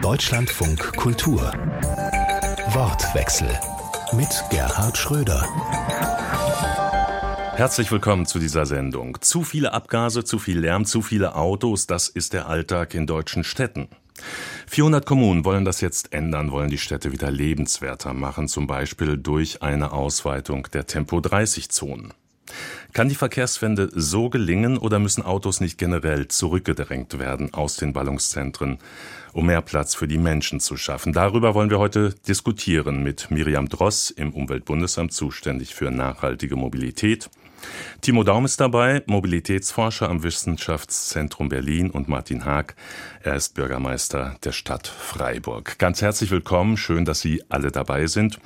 [0.00, 1.52] Deutschlandfunk Kultur.
[2.68, 3.48] Wortwechsel
[4.12, 5.46] mit Gerhard Schröder.
[7.56, 9.20] Herzlich willkommen zu dieser Sendung.
[9.20, 13.44] Zu viele Abgase, zu viel Lärm, zu viele Autos, das ist der Alltag in deutschen
[13.44, 13.88] Städten.
[14.68, 19.62] 400 Kommunen wollen das jetzt ändern, wollen die Städte wieder lebenswerter machen, zum Beispiel durch
[19.62, 22.14] eine Ausweitung der Tempo-30-Zonen.
[22.92, 28.78] Kann die Verkehrswende so gelingen oder müssen Autos nicht generell zurückgedrängt werden aus den Ballungszentren,
[29.32, 31.12] um mehr Platz für die Menschen zu schaffen?
[31.12, 37.30] Darüber wollen wir heute diskutieren mit Miriam Dross im Umweltbundesamt zuständig für nachhaltige Mobilität.
[38.00, 42.74] Timo Daum ist dabei, Mobilitätsforscher am Wissenschaftszentrum Berlin und Martin Haag.
[43.22, 45.78] Er ist Bürgermeister der Stadt Freiburg.
[45.78, 46.76] Ganz herzlich willkommen.
[46.76, 48.38] Schön, dass Sie alle dabei sind.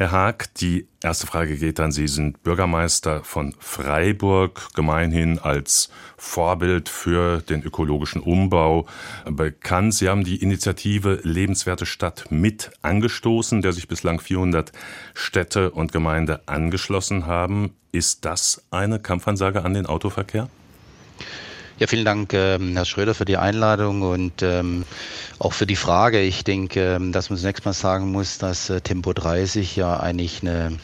[0.00, 2.08] Herr Haag, die erste Frage geht an Sie.
[2.08, 8.86] Sie sind Bürgermeister von Freiburg, gemeinhin als Vorbild für den ökologischen Umbau
[9.26, 9.92] bekannt.
[9.92, 14.72] Sie haben die Initiative Lebenswerte Stadt mit angestoßen, der sich bislang 400
[15.12, 17.74] Städte und Gemeinde angeschlossen haben.
[17.92, 20.48] Ist das eine Kampfansage an den Autoverkehr?
[21.80, 24.84] Ja, vielen Dank, ähm, Herr Schröder, für die Einladung und ähm,
[25.38, 26.20] auch für die Frage.
[26.20, 30.42] Ich denke, ähm, dass man zunächst mal sagen muss, dass äh, Tempo 30 ja eigentlich
[30.42, 30.76] eine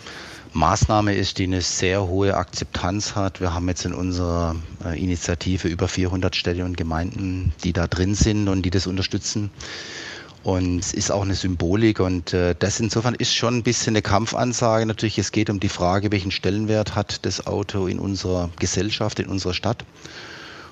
[0.54, 3.42] Maßnahme ist, die eine sehr hohe Akzeptanz hat.
[3.42, 8.14] Wir haben jetzt in unserer äh, Initiative über 400 Städte und Gemeinden, die da drin
[8.14, 9.50] sind und die das unterstützen.
[10.44, 14.00] Und es ist auch eine Symbolik und äh, das insofern ist schon ein bisschen eine
[14.00, 14.86] Kampfansage.
[14.86, 19.26] Natürlich, es geht um die Frage, welchen Stellenwert hat das Auto in unserer Gesellschaft, in
[19.26, 19.84] unserer Stadt.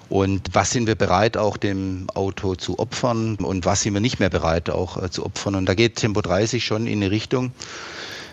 [0.09, 4.21] Und was sind wir bereit, auch dem Auto zu opfern und was sind wir nicht
[4.21, 5.55] mehr bereit, auch äh, zu opfern.
[5.55, 7.53] Und da geht Tempo 30 schon in eine Richtung,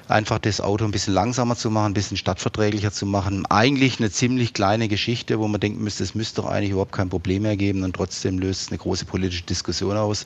[0.07, 3.45] einfach das Auto ein bisschen langsamer zu machen, ein bisschen stadtverträglicher zu machen.
[3.47, 7.09] Eigentlich eine ziemlich kleine Geschichte, wo man denken müsste, es müsste doch eigentlich überhaupt kein
[7.09, 10.25] Problem mehr geben und trotzdem löst es eine große politische Diskussion aus.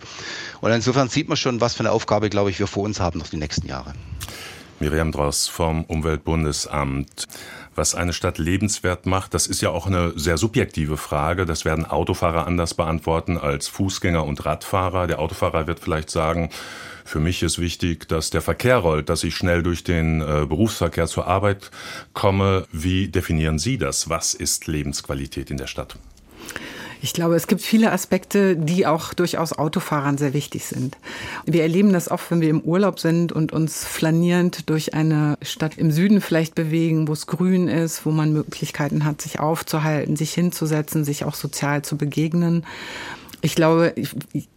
[0.62, 3.20] Und insofern sieht man schon, was für eine Aufgabe, glaube ich, wir vor uns haben
[3.20, 3.94] noch die nächsten Jahre.
[4.80, 7.28] Miriam Dross vom Umweltbundesamt
[7.76, 11.46] was eine Stadt lebenswert macht, das ist ja auch eine sehr subjektive Frage.
[11.46, 15.08] Das werden Autofahrer anders beantworten als Fußgänger und Radfahrer.
[15.08, 16.50] Der Autofahrer wird vielleicht sagen,
[17.04, 21.08] für mich ist wichtig, dass der Verkehr rollt, dass ich schnell durch den äh, Berufsverkehr
[21.08, 21.70] zur Arbeit
[22.14, 22.66] komme.
[22.72, 24.10] Wie definieren Sie das?
[24.10, 25.98] Was ist Lebensqualität in der Stadt?
[27.02, 30.98] Ich glaube, es gibt viele Aspekte, die auch durchaus Autofahrern sehr wichtig sind.
[31.46, 35.78] Wir erleben das oft, wenn wir im Urlaub sind und uns flanierend durch eine Stadt
[35.78, 40.34] im Süden vielleicht bewegen, wo es grün ist, wo man Möglichkeiten hat, sich aufzuhalten, sich
[40.34, 42.66] hinzusetzen, sich auch sozial zu begegnen.
[43.42, 43.94] Ich glaube,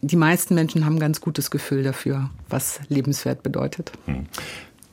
[0.00, 3.92] die meisten Menschen haben ein ganz gutes Gefühl dafür, was lebenswert bedeutet.
[4.06, 4.26] Hm.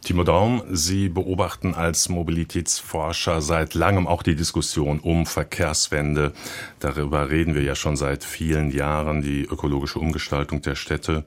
[0.06, 6.32] Timo Daum, Sie beobachten als Mobilitätsforscher seit langem auch die Diskussion um Verkehrswende.
[6.80, 11.26] Darüber reden wir ja schon seit vielen Jahren, die ökologische Umgestaltung der Städte.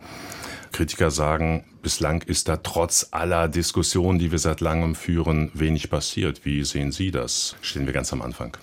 [0.71, 6.45] Kritiker sagen, bislang ist da trotz aller Diskussionen, die wir seit langem führen, wenig passiert.
[6.45, 7.57] Wie sehen Sie das?
[7.61, 8.57] Stehen wir ganz am Anfang.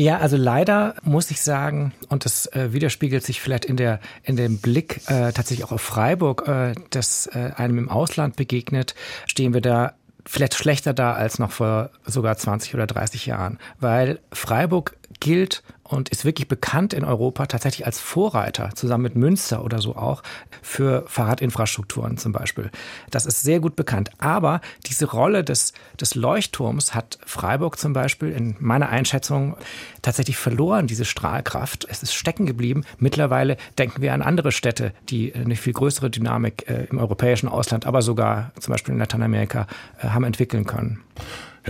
[0.00, 4.34] Ja, also leider muss ich sagen, und das äh, widerspiegelt sich vielleicht in der in
[4.34, 8.94] dem Blick äh, tatsächlich auch auf Freiburg, äh, das äh, einem im Ausland begegnet,
[9.26, 9.92] stehen wir da
[10.24, 16.08] vielleicht schlechter da als noch vor sogar 20 oder 30 Jahren, weil Freiburg gilt und
[16.08, 20.22] ist wirklich bekannt in Europa tatsächlich als Vorreiter, zusammen mit Münster oder so auch,
[20.62, 22.70] für Fahrradinfrastrukturen zum Beispiel.
[23.10, 24.10] Das ist sehr gut bekannt.
[24.18, 29.56] Aber diese Rolle des, des Leuchtturms hat Freiburg zum Beispiel in meiner Einschätzung
[30.00, 31.86] tatsächlich verloren, diese Strahlkraft.
[31.90, 32.84] Es ist stecken geblieben.
[32.98, 37.84] Mittlerweile denken wir an andere Städte, die eine viel größere Dynamik äh, im europäischen Ausland,
[37.84, 39.66] aber sogar zum Beispiel in Lateinamerika
[40.00, 41.00] äh, haben entwickeln können.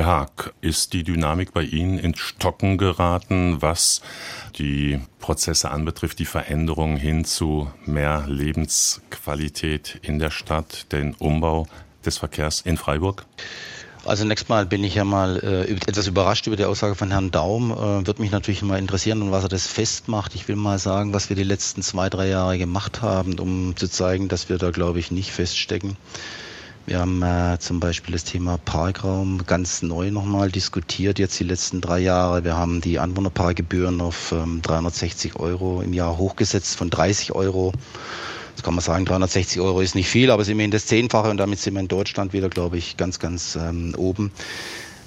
[0.01, 4.01] Herr Haag, ist die Dynamik bei Ihnen ins Stocken geraten, was
[4.57, 11.67] die Prozesse anbetrifft, die Veränderung hin zu mehr Lebensqualität in der Stadt, den Umbau
[12.03, 13.27] des Verkehrs in Freiburg?
[14.07, 17.31] Also nächstes Mal bin ich ja mal äh, etwas überrascht über die Aussage von Herrn
[17.31, 17.71] Daum.
[17.71, 20.35] Äh, Würde mich natürlich mal interessieren, was er das festmacht.
[20.35, 23.87] Ich will mal sagen, was wir die letzten zwei, drei Jahre gemacht haben, um zu
[23.87, 25.99] zeigen, dass wir da, glaube ich, nicht feststecken.
[26.87, 31.81] Wir haben äh, zum Beispiel das Thema Parkraum ganz neu nochmal diskutiert, jetzt die letzten
[31.81, 32.43] drei Jahre.
[32.43, 37.73] Wir haben die Anwohnerparkgebühren auf ähm, 360 Euro im Jahr hochgesetzt von 30 Euro.
[38.51, 41.31] Jetzt kann man sagen, 360 Euro ist nicht viel, aber es ist immerhin das Zehnfache
[41.31, 44.33] und damit sind wir in Deutschland wieder, glaube ich, ganz, ganz ähm, oben.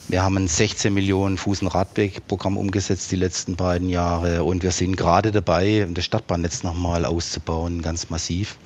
[0.07, 4.71] Wir haben ein 16 Millionen Fuß- und Radwegprogramm umgesetzt die letzten beiden Jahre und wir
[4.71, 8.57] sind gerade dabei, das Stadtbahnnetz nochmal auszubauen, ganz massiv.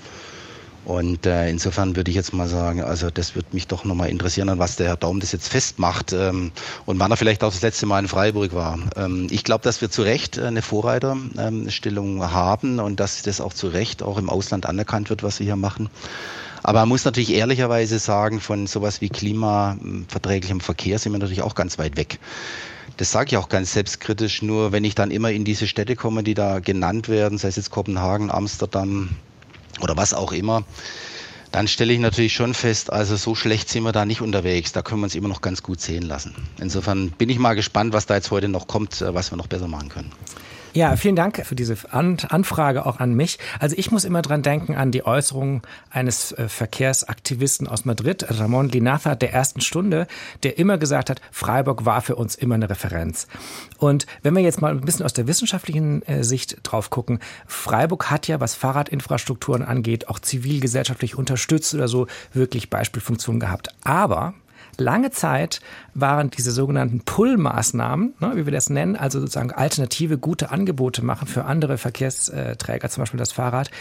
[0.88, 4.48] Und äh, insofern würde ich jetzt mal sagen, also das würde mich doch nochmal interessieren,
[4.48, 6.54] an was der Herr Daum das jetzt festmacht ähm,
[6.86, 8.80] und wann er vielleicht auch das letzte Mal in Freiburg war.
[8.96, 13.52] Ähm, ich glaube, dass wir zu Recht eine Vorreiterstellung ähm, haben und dass das auch
[13.52, 15.90] zu Recht auch im Ausland anerkannt wird, was wir hier machen.
[16.64, 21.56] Aber man muss natürlich ehrlicherweise sagen, von sowas wie klimaverträglichem Verkehr sind wir natürlich auch
[21.56, 22.18] ganz weit weg.
[22.96, 26.24] Das sage ich auch ganz selbstkritisch, nur wenn ich dann immer in diese Städte komme,
[26.24, 29.10] die da genannt werden, sei es jetzt Kopenhagen, Amsterdam,
[29.82, 30.64] oder was auch immer,
[31.52, 34.74] dann stelle ich natürlich schon fest, also so schlecht sind wir da nicht unterwegs.
[34.74, 36.36] Da können wir uns immer noch ganz gut sehen lassen.
[36.60, 39.48] Insofern bin ich mal gespannt, was da jetzt heute noch kommt, äh, was wir noch
[39.48, 40.12] besser machen können.
[40.78, 43.40] Ja, vielen Dank für diese An Anfrage auch an mich.
[43.60, 48.70] Also ich muss immer dran denken an die Äußerung eines äh, Verkehrsaktivisten aus Madrid, Ramon
[48.70, 50.06] Linaza, der ersten Stunde,
[50.44, 53.28] der immer gesagt hat, Freiburg war für uns immer eine Referenz.
[53.80, 58.12] Und wenn wir jetzt mal ein bisschen aus der wissenschaftlichen äh, Sicht drauf gucken, Freiburg
[58.12, 63.70] hat ja, was Fahrradinfrastrukturen angeht, auch zivilgesellschaftlich unterstützt oder so wirklich Beispielfunktionen gehabt.
[63.84, 64.36] Aber
[64.78, 65.62] Lange Zeit
[65.94, 71.28] waren diese sogenannten Pull-Maßnahmen, ne, wie wir das nennen, also sozusagen alternative gute Angebote machen
[71.28, 73.72] für andere Verkehrsträger, zum Beispiel das Fahrrad,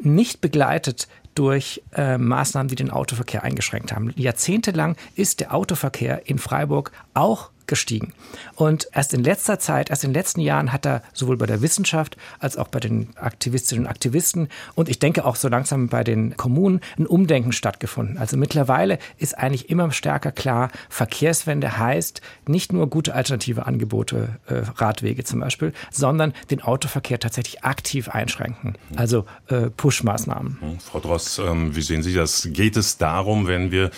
[0.00, 4.12] nicht begleitet durch äh, Maßnahmen, die den Autoverkehr eingeschränkt haben.
[4.16, 8.12] Jahrzehntelang ist der Autoverkehr in Freiburg auch gestiegen.
[8.56, 11.62] Und erst in letzter Zeit, erst in den letzten Jahren hat da sowohl bei der
[11.62, 16.02] Wissenschaft als auch bei den Aktivistinnen und Aktivisten und ich denke auch so langsam bei
[16.02, 18.18] den Kommunen ein Umdenken stattgefunden.
[18.18, 24.62] Also mittlerweile ist eigentlich immer stärker klar, Verkehrswende heißt nicht nur gute alternative Angebote, äh,
[24.76, 28.76] Radwege zum Beispiel, sondern den Autoverkehr tatsächlich aktiv einschränken.
[28.96, 30.58] Also äh, Push-Maßnahmen.
[30.60, 32.48] Hm, Frau Dross, ähm, wie sehen Sie das?
[32.50, 33.90] Geht es darum, wenn wir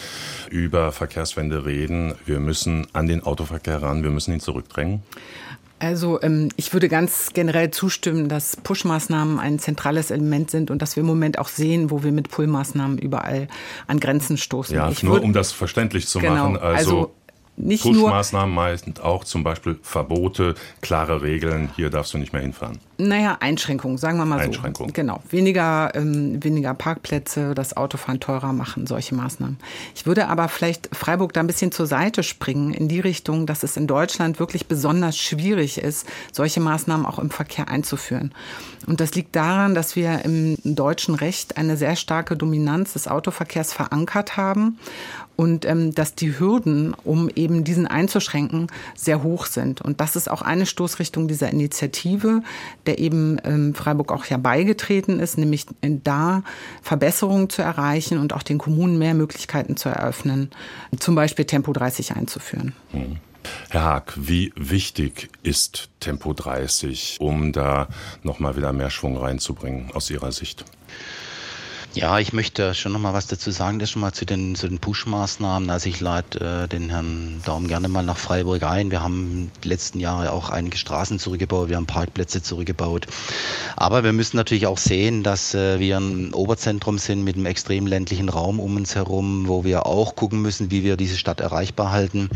[0.51, 5.03] über Verkehrswende reden, wir müssen an den Autoverkehr Verkehr ran, wir müssen ihn zurückdrängen?
[5.81, 10.97] Also ähm, ich würde ganz generell zustimmen, dass Push-Maßnahmen ein zentrales Element sind und dass
[10.97, 13.49] wir im Moment auch sehen, wo wir mit Pull-Maßnahmen überall
[13.87, 14.75] an Grenzen stoßen.
[14.75, 16.57] Ja, ich nur um das verständlich zu genau, machen.
[16.59, 17.15] Also, also
[17.61, 22.79] nicht Push-Maßnahmen meistens auch zum Beispiel Verbote, klare Regeln, hier darfst du nicht mehr hinfahren.
[22.99, 24.45] Naja, Einschränkungen, sagen wir mal so.
[24.45, 24.93] Einschränkungen.
[24.93, 25.23] Genau.
[25.31, 29.59] Weniger, ähm, weniger Parkplätze, das Autofahren teurer machen, solche Maßnahmen.
[29.95, 33.63] Ich würde aber vielleicht Freiburg da ein bisschen zur Seite springen, in die Richtung, dass
[33.63, 38.35] es in Deutschland wirklich besonders schwierig ist, solche Maßnahmen auch im Verkehr einzuführen.
[38.87, 43.73] Und das liegt daran, dass wir im deutschen Recht eine sehr starke Dominanz des Autoverkehrs
[43.73, 44.79] verankert haben
[45.37, 49.81] und ähm, dass die Hürden, um eben diesen einzuschränken, sehr hoch sind.
[49.81, 52.43] Und das ist auch eine Stoßrichtung dieser Initiative,
[52.87, 56.43] der eben ähm, Freiburg auch ja beigetreten ist, nämlich da
[56.83, 60.51] Verbesserungen zu erreichen und auch den Kommunen mehr Möglichkeiten zu eröffnen,
[60.99, 62.75] zum Beispiel Tempo 30 einzuführen.
[62.91, 63.17] Hm.
[63.71, 67.89] Herr Haag, wie wichtig ist Tempo 30, um da
[68.23, 70.65] nochmal wieder mehr Schwung reinzubringen aus Ihrer Sicht?
[71.93, 74.69] Ja, ich möchte schon noch mal was dazu sagen, das schon mal zu den, zu
[74.69, 75.71] den Push-Maßnahmen.
[75.71, 78.93] Also ich lade äh, den Herrn Daum gerne mal nach Freiburg ein.
[78.93, 83.09] Wir haben die letzten Jahre auch einige Straßen zurückgebaut, wir haben Parkplätze zurückgebaut.
[83.75, 87.89] Aber wir müssen natürlich auch sehen, dass äh, wir ein Oberzentrum sind mit einem extrem
[87.89, 91.91] ländlichen Raum um uns herum, wo wir auch gucken müssen, wie wir diese Stadt erreichbar
[91.91, 92.31] halten.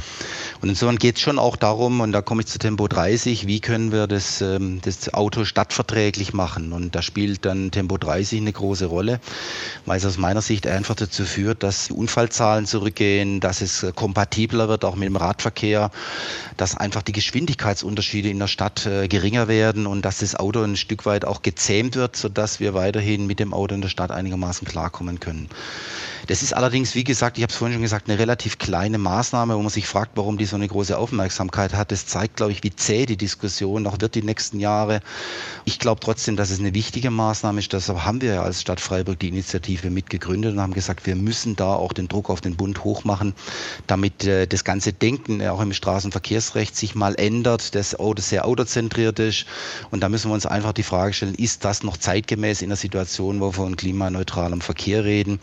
[0.62, 3.60] Und insofern geht es schon auch darum, und da komme ich zu Tempo 30, wie
[3.60, 6.72] können wir das, ähm, das Auto stadtverträglich machen?
[6.72, 9.20] Und da spielt dann Tempo 30 eine große Rolle
[9.86, 14.68] weil es aus meiner Sicht einfach dazu führt, dass die Unfallzahlen zurückgehen, dass es kompatibler
[14.68, 15.90] wird, auch mit dem Radverkehr,
[16.56, 20.76] dass einfach die Geschwindigkeitsunterschiede in der Stadt äh, geringer werden und dass das Auto ein
[20.76, 24.66] Stück weit auch gezähmt wird, sodass wir weiterhin mit dem Auto in der Stadt einigermaßen
[24.66, 25.48] klarkommen können.
[26.26, 29.56] Das ist allerdings, wie gesagt, ich habe es vorhin schon gesagt, eine relativ kleine Maßnahme,
[29.56, 31.92] wo man sich fragt, warum die so eine große Aufmerksamkeit hat.
[31.92, 35.00] Das zeigt, glaube ich, wie zäh die Diskussion noch wird die nächsten Jahre.
[35.64, 37.72] Ich glaube trotzdem, dass es eine wichtige Maßnahme ist.
[37.72, 41.56] Deshalb haben wir ja als Stadt Freiburg die Initiative mitgegründet und haben gesagt, wir müssen
[41.56, 43.34] da auch den Druck auf den Bund hochmachen,
[43.86, 48.46] damit äh, das ganze Denken äh, auch im Straßenverkehrsrecht sich mal ändert, das Auto sehr
[48.46, 49.46] autozentriert ist.
[49.90, 52.76] Und da müssen wir uns einfach die Frage stellen, ist das noch zeitgemäß in der
[52.76, 55.40] Situation, wo wir von klimaneutralem Verkehr reden?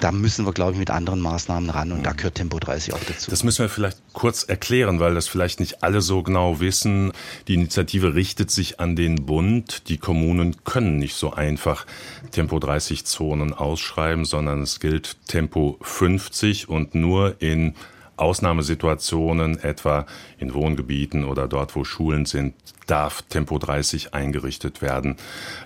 [0.00, 3.04] Da müssen wir, glaube ich, mit anderen Maßnahmen ran und da gehört Tempo 30 auch
[3.04, 3.30] dazu.
[3.30, 7.12] Das müssen wir vielleicht kurz erklären, weil das vielleicht nicht alle so genau wissen.
[7.48, 9.88] Die Initiative richtet sich an den Bund.
[9.88, 11.84] Die Kommunen können nicht so einfach
[12.30, 17.74] Tempo 30 Zonen ausschreiben, sondern es gilt Tempo 50 und nur in
[18.16, 20.06] Ausnahmesituationen, etwa
[20.38, 22.54] in Wohngebieten oder dort, wo Schulen sind,
[22.86, 25.16] darf Tempo 30 eingerichtet werden.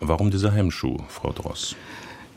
[0.00, 1.76] Warum dieser Hemmschuh, Frau Dross?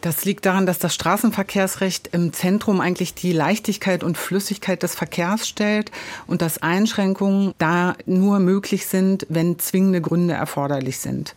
[0.02, 5.46] Das liegt daran, dass das Straßenverkehrsrecht im Zentrum eigentlich die Leichtigkeit und Flüssigkeit des Verkehrs
[5.46, 5.92] stellt
[6.26, 11.36] und dass Einschränkungen da nur möglich sind, wenn zwingende Gründe erforderlich sind.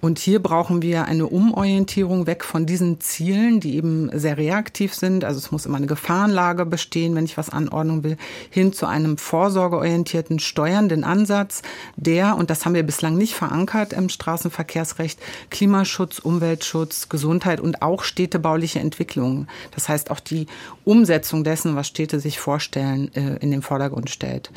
[0.00, 5.24] Und hier brauchen wir eine Umorientierung weg von diesen Zielen, die eben sehr reaktiv sind.
[5.24, 8.16] Also es muss immer eine Gefahrenlage bestehen, wenn ich was anordnen will,
[8.48, 11.62] hin zu einem vorsorgeorientierten, steuernden Ansatz,
[11.96, 15.18] der, und das haben wir bislang nicht verankert im Straßenverkehrsrecht,
[15.50, 19.48] Klimaschutz, Umweltschutz, Gesundheit und auch städtebauliche Entwicklungen.
[19.72, 20.46] Das heißt auch die
[20.84, 24.50] Umsetzung dessen, was Städte sich vorstellen, äh, in den Vordergrund stellt.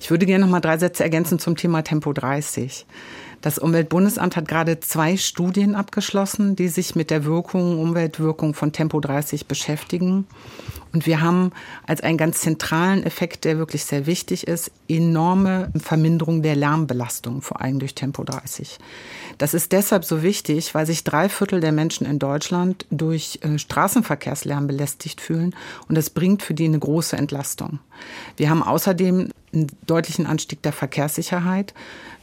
[0.00, 2.86] Ich würde gerne noch mal drei Sätze ergänzen zum Thema Tempo 30.
[3.40, 9.00] Das Umweltbundesamt hat gerade zwei Studien abgeschlossen, die sich mit der Wirkung, Umweltwirkung von Tempo
[9.00, 10.26] 30 beschäftigen.
[10.92, 11.52] Und wir haben
[11.86, 17.60] als einen ganz zentralen Effekt, der wirklich sehr wichtig ist, enorme Verminderung der Lärmbelastung, vor
[17.60, 18.78] allem durch Tempo 30.
[19.38, 23.58] Das ist deshalb so wichtig, weil sich drei Viertel der Menschen in Deutschland durch äh,
[23.58, 25.54] Straßenverkehrslärm belästigt fühlen.
[25.88, 27.78] Und das bringt für die eine große Entlastung.
[28.36, 31.74] Wir haben außerdem einen deutlichen Anstieg der Verkehrssicherheit.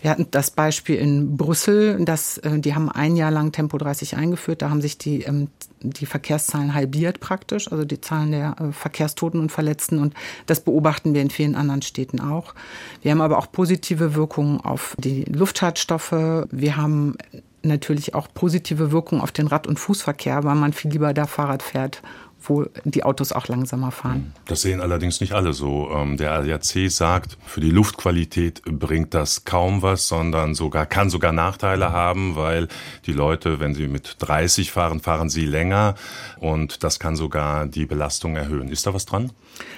[0.02, 4.16] Wir hatten das Beispiel in Brüssel, dass äh, die haben ein Jahr lang Tempo 30
[4.16, 4.62] eingeführt.
[4.62, 5.50] Da haben sich die, ähm,
[5.82, 10.00] die Verkehrszahlen halbiert praktisch, also die Zahlen der äh, Verkehrstoten und Verletzten.
[10.00, 10.14] Und
[10.46, 12.54] das beobachten wir in vielen anderen Städten auch.
[13.02, 16.46] Wir haben aber auch positive Wirkungen auf die Luftschadstoffe.
[16.52, 17.16] Wir haben
[17.64, 21.64] natürlich auch positive Wirkungen auf den Rad- und Fußverkehr, weil man viel lieber da Fahrrad
[21.64, 22.02] fährt
[22.44, 24.34] wo die Autos auch langsamer fahren.
[24.46, 25.90] Das sehen allerdings nicht alle so.
[25.92, 31.32] Ähm, der ADAC sagt, für die Luftqualität bringt das kaum was, sondern sogar kann sogar
[31.32, 32.68] Nachteile haben, weil
[33.06, 35.96] die Leute, wenn sie mit 30 fahren, fahren sie länger
[36.40, 38.70] und das kann sogar die Belastung erhöhen.
[38.70, 39.32] Ist da was dran?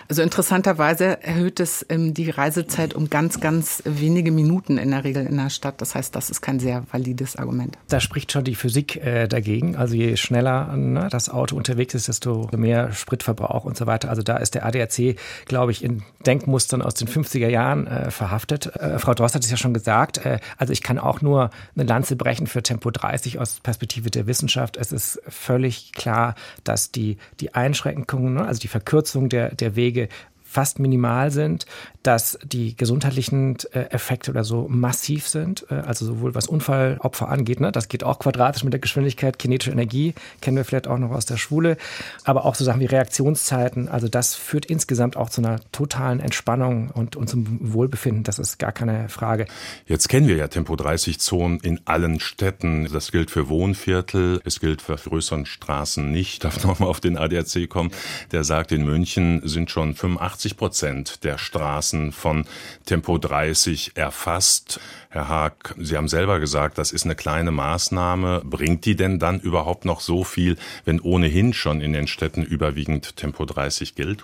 [0.08, 5.26] Also interessanterweise erhöht es ähm, die Reisezeit um ganz, ganz wenige Minuten in der Regel
[5.26, 5.82] in der Stadt.
[5.82, 7.78] Das heißt, das ist kein sehr valides Argument.
[7.88, 9.76] Da spricht schon die Physik äh, dagegen.
[9.76, 14.10] Also je schneller ne, das Auto unterwegs ist, desto mehr Spritverbrauch und so weiter.
[14.10, 15.16] Also da ist der ADAC,
[15.46, 18.76] glaube ich, in Denkmustern aus den 50er Jahren äh, verhaftet.
[18.76, 20.26] Äh, Frau Drost hat es ja schon gesagt.
[20.26, 24.28] Äh, also ich kann auch nur eine Lanze brechen für Tempo 30 aus Perspektive der
[24.28, 24.78] Wissenschaft.
[24.78, 30.10] Es ist völlig klar, dass die, die Einschränkungen, ne, also die Verkürzung der, der Wege
[30.50, 31.68] fast minimal sind,
[32.02, 37.60] dass die gesundheitlichen äh, Effekte oder so massiv sind, äh, also sowohl was Unfallopfer angeht,
[37.60, 41.12] ne, das geht auch quadratisch mit der Geschwindigkeit, kinetische Energie kennen wir vielleicht auch noch
[41.12, 41.78] aus der Schule,
[42.24, 46.90] aber auch so Sachen wie Reaktionszeiten, also das führt insgesamt auch zu einer totalen Entspannung
[46.90, 49.46] und, und zum Wohlbefinden, das ist gar keine Frage.
[49.86, 54.60] Jetzt kennen wir ja Tempo 30 Zonen in allen Städten, das gilt für Wohnviertel, es
[54.60, 57.92] gilt für größeren Straßen nicht, ich darf nochmal auf den ADAC kommen,
[58.32, 62.46] der sagt, in München sind schon 85 80 Prozent der Straßen von
[62.86, 64.80] Tempo 30 erfasst.
[65.10, 68.44] Herr Haag, Sie haben selber gesagt, das ist eine kleine Maßnahme.
[68.46, 70.56] Bringt die denn dann überhaupt noch so viel,
[70.86, 74.24] wenn ohnehin schon in den Städten überwiegend Tempo 30 gilt?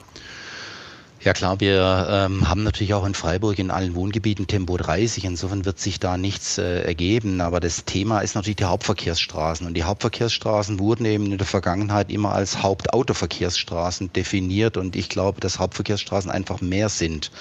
[1.21, 5.25] Ja klar, wir ähm, haben natürlich auch in Freiburg in allen Wohngebieten Tempo 30.
[5.25, 7.41] Insofern wird sich da nichts äh, ergeben.
[7.41, 9.65] Aber das Thema ist natürlich die Hauptverkehrsstraßen.
[9.65, 14.77] Und die Hauptverkehrsstraßen wurden eben in der Vergangenheit immer als Hauptautoverkehrsstraßen definiert.
[14.77, 17.31] Und ich glaube, dass Hauptverkehrsstraßen einfach mehr sind.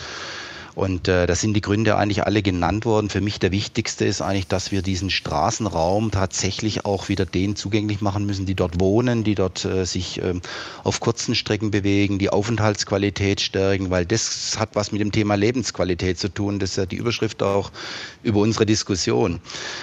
[0.75, 3.09] Und äh, da sind die Gründe eigentlich alle genannt worden.
[3.09, 8.00] Für mich der wichtigste ist eigentlich, dass wir diesen Straßenraum tatsächlich auch wieder denen zugänglich
[8.00, 10.35] machen müssen, die dort wohnen, die dort äh, sich äh,
[10.83, 16.19] auf kurzen Strecken bewegen, die Aufenthaltsqualität stärken, weil das hat was mit dem Thema Lebensqualität
[16.19, 16.59] zu tun.
[16.59, 17.71] Das ist ja die Überschrift auch
[18.25, 19.40] über unsere Diskussion.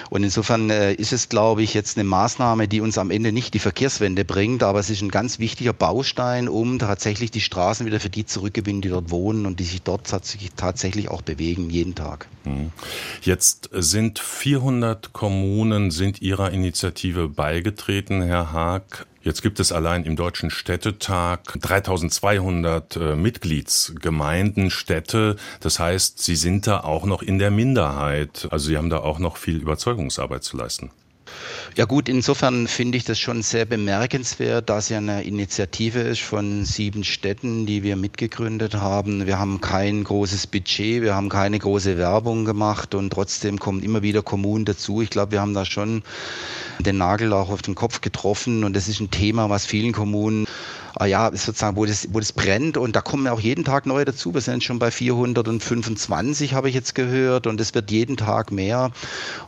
[0.10, 3.54] Und insofern äh, ist es, glaube ich, jetzt eine Maßnahme, die uns am Ende nicht
[3.54, 8.02] die Verkehrswende bringt, aber es ist ein ganz wichtiger Baustein, um tatsächlich die Straßen wieder
[8.02, 11.94] für die zurückgewinnen, die dort wohnen und die sich dort tatsächlich, tatsächlich auch bewegen, jeden
[11.94, 12.28] Tag.
[12.44, 12.72] Mhm.
[13.22, 19.06] Jetzt sind 400 Kommunen sind Ihrer Initiative beigetreten, Herr Haag.
[19.22, 25.36] Jetzt gibt es allein im Deutschen Städtetag 3200 äh, Mitgliedsgemeinden, Städte.
[25.60, 28.48] Das heißt, Sie sind da auch noch in der Minderheit.
[28.50, 30.90] Also Sie haben da auch noch viel Überzeugungsarbeit zu leisten.
[31.78, 36.66] Ja gut, insofern finde ich das schon sehr bemerkenswert, dass ja eine Initiative ist von
[36.66, 39.26] sieben Städten, die wir mitgegründet haben.
[39.26, 44.02] Wir haben kein großes Budget, wir haben keine große Werbung gemacht und trotzdem kommen immer
[44.02, 45.02] wieder Kommunen dazu.
[45.02, 46.04] Ich glaube, wir haben da schon
[46.80, 50.48] den Nagel auch auf den Kopf getroffen und das ist ein Thema, was vielen Kommunen
[50.96, 54.06] ah ja, sozusagen, wo das, wo das brennt und da kommen auch jeden Tag neue
[54.06, 54.34] dazu.
[54.34, 58.92] Wir sind schon bei 425, habe ich jetzt gehört und es wird jeden Tag mehr.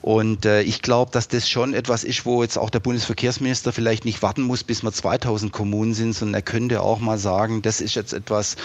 [0.02, 4.06] Und äh, ich glaube, dass das schon etwas ist, wo jetzt auch der Bundesverkehrsminister vielleicht
[4.06, 7.82] nicht warten muss, bis wir 2000 Kommunen sind, sondern er könnte auch mal sagen, das
[7.82, 8.56] ist jetzt etwas,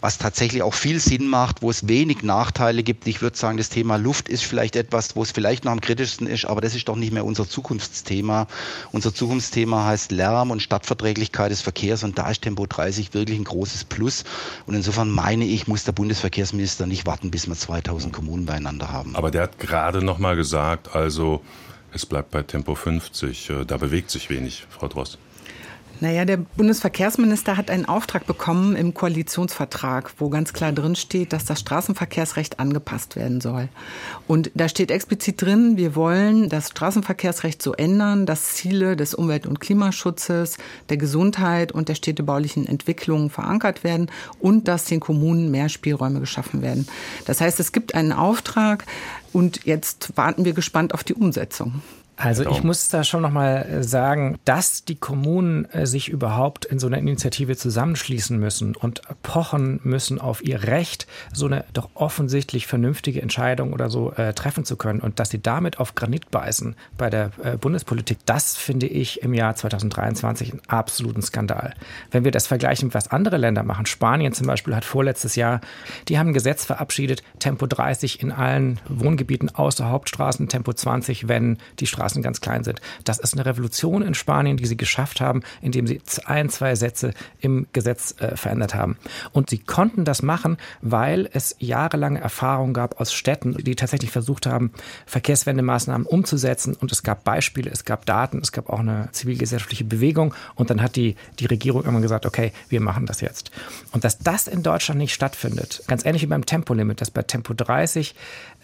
[0.00, 3.06] was tatsächlich auch viel Sinn macht, wo es wenig Nachteile gibt.
[3.06, 6.26] Ich würde sagen, das Thema Luft ist vielleicht etwas, wo es vielleicht noch am kritischsten
[6.26, 8.46] ist, aber das ist doch nicht mehr unser Zukunftsthema.
[8.92, 13.44] Unser Zukunftsthema heißt Lärm und Stadtverträglichkeit des Verkehrs und da ist Tempo 30 wirklich ein
[13.44, 14.24] großes Plus.
[14.66, 19.16] Und insofern meine ich, muss der Bundesverkehrsminister nicht warten, bis wir 2000 Kommunen beieinander haben.
[19.16, 21.42] Aber der hat gerade noch mal gesagt, also
[21.92, 23.50] es bleibt bei Tempo 50.
[23.50, 25.18] Äh, da bewegt sich wenig, Frau Drost.
[26.00, 31.44] Naja, der Bundesverkehrsminister hat einen Auftrag bekommen im Koalitionsvertrag, wo ganz klar drin steht, dass
[31.44, 33.68] das Straßenverkehrsrecht angepasst werden soll.
[34.28, 39.46] Und da steht explizit drin, wir wollen das Straßenverkehrsrecht so ändern, dass Ziele des Umwelt-
[39.46, 45.68] und Klimaschutzes, der Gesundheit und der städtebaulichen Entwicklung verankert werden und dass den Kommunen mehr
[45.68, 46.86] Spielräume geschaffen werden.
[47.24, 48.84] Das heißt, es gibt einen Auftrag
[49.32, 51.82] und jetzt warten wir gespannt auf die Umsetzung.
[52.18, 56.80] Also ich muss da schon nochmal äh, sagen, dass die Kommunen äh, sich überhaupt in
[56.80, 62.66] so einer Initiative zusammenschließen müssen und pochen müssen auf ihr Recht, so eine doch offensichtlich
[62.66, 66.74] vernünftige Entscheidung oder so äh, treffen zu können und dass sie damit auf Granit beißen
[66.96, 71.74] bei der äh, Bundespolitik, das finde ich im Jahr 2023 einen absoluten Skandal.
[72.10, 75.60] Wenn wir das vergleichen, was andere Länder machen, Spanien zum Beispiel hat vorletztes Jahr,
[76.08, 81.58] die haben ein Gesetz verabschiedet, Tempo 30 in allen Wohngebieten außer Hauptstraßen, Tempo 20, wenn
[81.78, 82.80] die Straßen Straßen ganz klein sind.
[83.04, 87.12] Das ist eine Revolution in Spanien, die sie geschafft haben, indem sie ein, zwei Sätze
[87.40, 88.96] im Gesetz äh, verändert haben.
[89.32, 94.46] Und sie konnten das machen, weil es jahrelange Erfahrung gab aus Städten, die tatsächlich versucht
[94.46, 94.72] haben,
[95.06, 96.74] Verkehrswendemaßnahmen umzusetzen.
[96.74, 100.34] Und es gab Beispiele, es gab Daten, es gab auch eine zivilgesellschaftliche Bewegung.
[100.54, 103.50] Und dann hat die, die Regierung immer gesagt, okay, wir machen das jetzt.
[103.92, 107.52] Und dass das in Deutschland nicht stattfindet, ganz ähnlich wie beim Tempolimit, dass bei Tempo
[107.52, 108.14] 30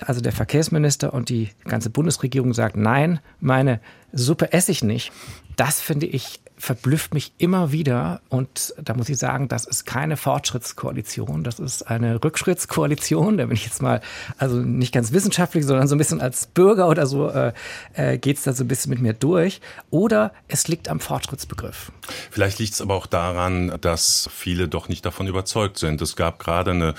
[0.07, 3.81] also der Verkehrsminister und die ganze Bundesregierung sagt, nein, meine
[4.13, 5.13] Suppe esse ich nicht.
[5.57, 8.21] Das finde ich verblüfft mich immer wieder.
[8.29, 13.37] Und da muss ich sagen, das ist keine Fortschrittskoalition, das ist eine Rückschrittskoalition.
[13.37, 14.01] Da bin ich jetzt mal,
[14.39, 17.53] also nicht ganz wissenschaftlich, sondern so ein bisschen als Bürger oder so äh,
[17.95, 19.61] äh geht es da so ein bisschen mit mir durch.
[19.91, 21.93] Oder es liegt am Fortschrittsbegriff.
[22.31, 26.01] Vielleicht liegt es aber auch daran, dass viele doch nicht davon überzeugt sind.
[26.01, 26.95] Es gab gerade eine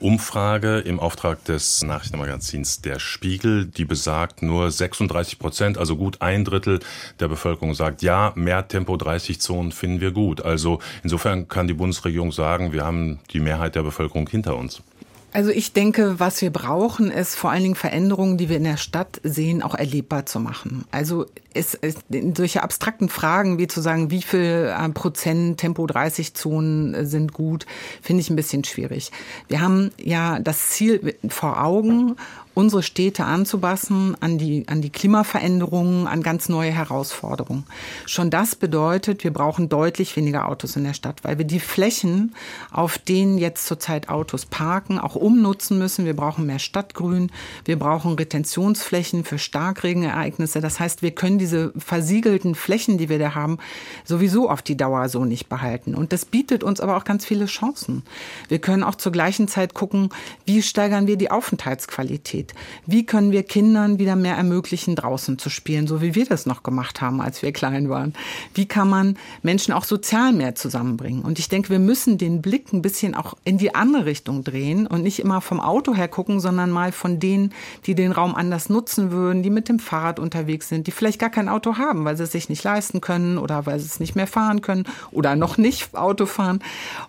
[0.00, 6.44] Umfrage im Auftrag des Nachrichtenmagazins Der Spiegel, die besagt, nur 36 Prozent, also gut ein
[6.44, 6.80] Drittel
[7.18, 10.40] der Bevölkerung sagt, ja, mehr Tempo 30 Zonen finden wir gut.
[10.40, 14.82] Also insofern kann die Bundesregierung sagen, wir haben die Mehrheit der Bevölkerung hinter uns.
[15.32, 18.78] Also ich denke, was wir brauchen, ist vor allen Dingen Veränderungen, die wir in der
[18.78, 20.84] Stadt sehen, auch erlebbar zu machen.
[20.90, 21.96] Also es, es,
[22.34, 27.34] solche abstrakten Fragen wie zu sagen, wie viel äh, Prozent Tempo 30 Zonen äh, sind
[27.34, 27.66] gut,
[28.00, 29.10] finde ich ein bisschen schwierig.
[29.48, 32.16] Wir haben ja das Ziel vor Augen
[32.58, 37.62] unsere Städte anzupassen an die, an die Klimaveränderungen, an ganz neue Herausforderungen.
[38.04, 42.34] Schon das bedeutet, wir brauchen deutlich weniger Autos in der Stadt, weil wir die Flächen,
[42.72, 46.04] auf denen jetzt zurzeit Autos parken, auch umnutzen müssen.
[46.04, 47.30] Wir brauchen mehr Stadtgrün,
[47.64, 50.60] wir brauchen Retentionsflächen für Starkregenereignisse.
[50.60, 53.58] Das heißt, wir können diese versiegelten Flächen, die wir da haben,
[54.04, 55.94] sowieso auf die Dauer so nicht behalten.
[55.94, 58.02] Und das bietet uns aber auch ganz viele Chancen.
[58.48, 60.08] Wir können auch zur gleichen Zeit gucken,
[60.44, 62.54] wie steigern wir die Aufenthaltsqualität geht.
[62.86, 66.62] Wie können wir Kindern wieder mehr ermöglichen, draußen zu spielen, so wie wir das noch
[66.62, 68.14] gemacht haben, als wir klein waren?
[68.54, 71.22] Wie kann man Menschen auch sozial mehr zusammenbringen?
[71.22, 74.86] Und ich denke, wir müssen den Blick ein bisschen auch in die andere Richtung drehen
[74.86, 77.52] und nicht immer vom Auto her gucken, sondern mal von denen,
[77.86, 81.30] die den Raum anders nutzen würden, die mit dem Fahrrad unterwegs sind, die vielleicht gar
[81.30, 84.16] kein Auto haben, weil sie es sich nicht leisten können oder weil sie es nicht
[84.16, 86.60] mehr fahren können oder noch nicht Auto fahren.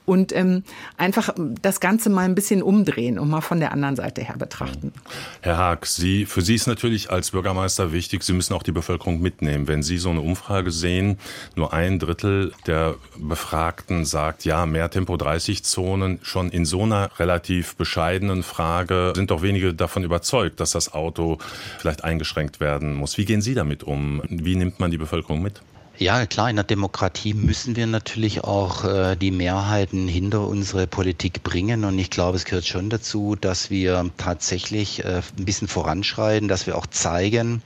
[0.06, 0.64] Und ähm,
[0.98, 4.94] einfach das Ganze mal ein bisschen umdrehen und mal von der anderen Seite her betrachten.
[5.42, 9.22] Herr Haag, Sie, für Sie ist natürlich als Bürgermeister wichtig, Sie müssen auch die Bevölkerung
[9.22, 9.68] mitnehmen.
[9.68, 11.18] Wenn Sie so eine Umfrage sehen,
[11.56, 17.12] nur ein Drittel der Befragten sagt, ja, mehr Tempo 30 Zonen, schon in so einer
[17.20, 21.38] relativ bescheidenen Frage sind doch wenige davon überzeugt, dass das Auto
[21.78, 23.18] vielleicht eingeschränkt werden muss.
[23.18, 24.22] Wie gehen Sie damit um?
[24.30, 25.62] Wie nimmt man die Bevölkerung mit?
[26.00, 31.44] Ja, klar, in der Demokratie müssen wir natürlich auch äh, die Mehrheiten hinter unsere Politik
[31.44, 31.84] bringen.
[31.84, 36.68] Und ich glaube, es gehört schon dazu, dass wir tatsächlich äh, ein bisschen voranschreiten, dass
[36.68, 37.62] wir auch zeigen,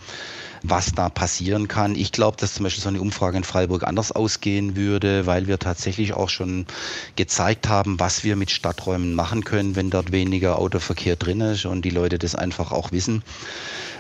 [0.64, 1.94] was da passieren kann.
[1.94, 5.60] Ich glaube, dass zum Beispiel so eine Umfrage in Freiburg anders ausgehen würde, weil wir
[5.60, 6.66] tatsächlich auch schon
[7.16, 11.86] gezeigt haben, was wir mit Stadträumen machen können, wenn dort weniger Autoverkehr drin ist und
[11.86, 13.22] die Leute das einfach auch wissen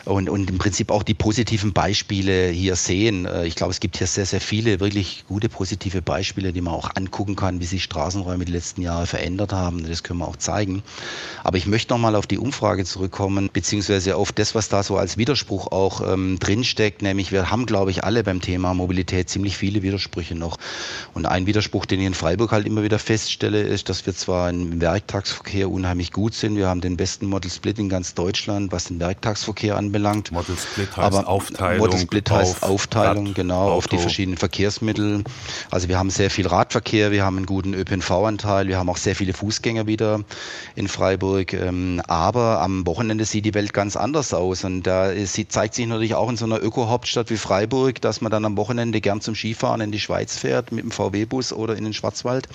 [0.05, 3.25] und, und im Prinzip auch die positiven Beispiele hier sehen.
[3.25, 6.73] Äh, ich glaube, es gibt hier sehr, sehr viele wirklich gute positive Beispiele, die man
[6.73, 9.87] auch angucken kann, wie sich Straßenräume die letzten Jahre verändert haben.
[9.87, 10.83] Das können wir auch zeigen.
[11.43, 15.17] Aber ich möchte nochmal auf die Umfrage zurückkommen, beziehungsweise auf das, was da so als
[15.17, 17.01] Widerspruch auch ähm, drinsteckt.
[17.01, 20.57] Nämlich wir haben, glaube ich, alle beim Thema Mobilität ziemlich viele Widersprüche noch.
[21.13, 24.49] Und ein Widerspruch, den ich in Freiburg halt immer wieder feststelle, ist, dass wir zwar
[24.49, 26.57] im Werktagsverkehr unheimlich gut sind.
[26.57, 30.31] Wir haben den besten Model Split in ganz Deutschland, was den Werktagsverkehr anbelangt anbelangt.
[30.31, 31.85] Model Split heißt Aber Aufteilung.
[31.85, 33.73] Model Split heißt auf Aufteilung, Rad, genau, Auto.
[33.73, 35.23] auf die verschiedenen Verkehrsmittel.
[35.69, 39.15] Also wir haben sehr viel Radverkehr, wir haben einen guten ÖPNV-Anteil, wir haben auch sehr
[39.15, 40.21] viele Fußgänger wieder
[40.75, 41.53] in Freiburg.
[41.53, 44.63] Ähm, aber am Wochenende sieht die Welt ganz anders aus.
[44.63, 45.11] Und da
[45.49, 48.99] zeigt sich natürlich auch in so einer Öko-Hauptstadt wie Freiburg, dass man dann am Wochenende
[48.99, 52.47] gern zum Skifahren in die Schweiz fährt mit dem VW-Bus oder in den Schwarzwald.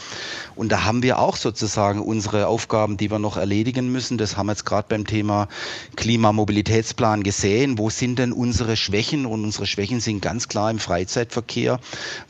[0.57, 4.19] Und da haben wir auch sozusagen unsere Aufgaben, die wir noch erledigen müssen.
[4.19, 5.49] Das haben wir jetzt gerade beim Thema
[5.97, 9.27] Klimamobilitätsplan gesehen, wo sind denn unsere Schwächen?
[9.27, 11.79] Und unsere Schwächen sind ganz klar im Freizeitverkehr,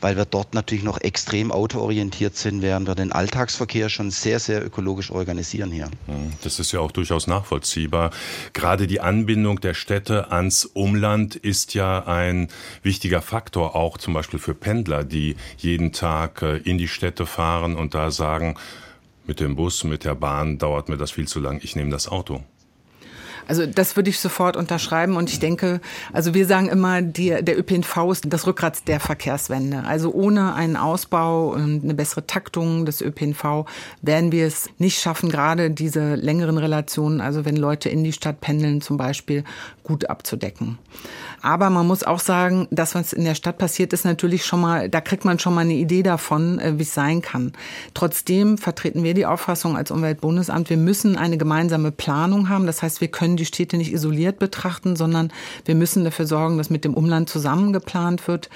[0.01, 4.65] weil wir dort natürlich noch extrem autoorientiert sind, während wir den Alltagsverkehr schon sehr, sehr
[4.65, 5.85] ökologisch organisieren hier.
[6.07, 8.11] Hm, das ist ja auch durchaus nachvollziehbar.
[8.51, 12.49] Gerade die Anbindung der Städte ans Umland ist ja ein
[12.83, 17.77] wichtiger Faktor, auch zum Beispiel für Pendler, die jeden Tag äh, in die Städte fahren
[17.77, 18.57] und da sagen,
[19.25, 22.09] mit dem Bus, mit der Bahn dauert mir das viel zu lang, ich nehme das
[22.09, 22.43] Auto.
[23.49, 25.81] Also das würde ich sofort unterschreiben und ich denke,
[26.13, 29.85] also wir sagen immer, die, der ÖPNV ist das Rückgrat der Verkehrswende.
[29.85, 33.65] Also ohne einen Ausbau und eine bessere Taktung des ÖPNV
[34.03, 38.39] werden wir es nicht schaffen, gerade diese längeren Relationen, also wenn Leute in die Stadt
[38.39, 39.43] pendeln zum Beispiel,
[39.89, 40.77] gut abzudecken.
[41.41, 44.87] Aber man muss auch sagen, das, was in der Stadt passiert, ist natürlich schon mal,
[44.87, 47.53] da kriegt man schon mal eine Idee davon, äh, wie es sein kann.
[47.95, 52.67] Trotzdem vertreten wir die Auffassung als Umweltbundesamt, wir müssen eine gemeinsame Planung haben.
[52.67, 55.33] Das heißt, wir können die Städte nicht isoliert betrachten, sondern
[55.65, 58.49] wir müssen dafür sorgen, dass mit dem Umland zusammen geplant wird.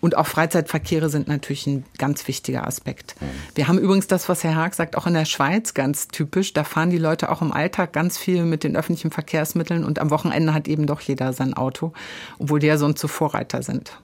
[0.00, 3.16] Und auch Freizeitverkehre sind natürlich ein ganz wichtiger Aspekt.
[3.54, 6.52] Wir haben übrigens das, was Herr Haag sagt, auch in der Schweiz ganz typisch.
[6.52, 10.10] Da fahren die Leute auch im Alltag ganz viel mit den öffentlichen Verkehrsmitteln und am
[10.10, 11.92] Wochenende hat eben doch jeder sein Auto,
[12.38, 13.98] obwohl die ja sonst so Vorreiter sind.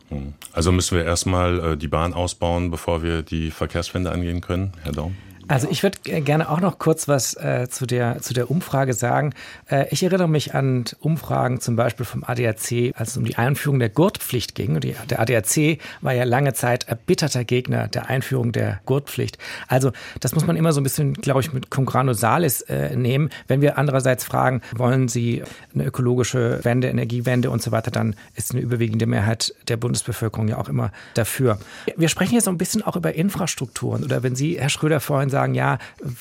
[0.52, 4.92] Also müssen wir erstmal äh, die Bahn ausbauen, bevor wir die Verkehrswende angehen können, Herr
[4.92, 5.16] Daum?
[5.52, 9.34] Also ich würde gerne auch noch kurz was äh, zu, der, zu der Umfrage sagen.
[9.70, 13.78] Äh, ich erinnere mich an Umfragen zum Beispiel vom ADAC, als es um die Einführung
[13.78, 14.80] der Gurtpflicht ging.
[14.80, 19.36] Die, der ADAC war ja lange Zeit erbitterter Gegner der Einführung der Gurtpflicht.
[19.68, 23.28] Also das muss man immer so ein bisschen, glaube ich, mit Cum salis äh, nehmen.
[23.46, 25.42] Wenn wir andererseits fragen, wollen Sie
[25.74, 30.56] eine ökologische Wende, Energiewende und so weiter, dann ist eine überwiegende Mehrheit der Bundesbevölkerung ja
[30.56, 31.58] auch immer dafür.
[31.94, 34.02] Wir sprechen jetzt so ein bisschen auch über Infrastrukturen.
[34.02, 35.78] Oder wenn Sie, Herr Schröder, vorhin sagen, ja,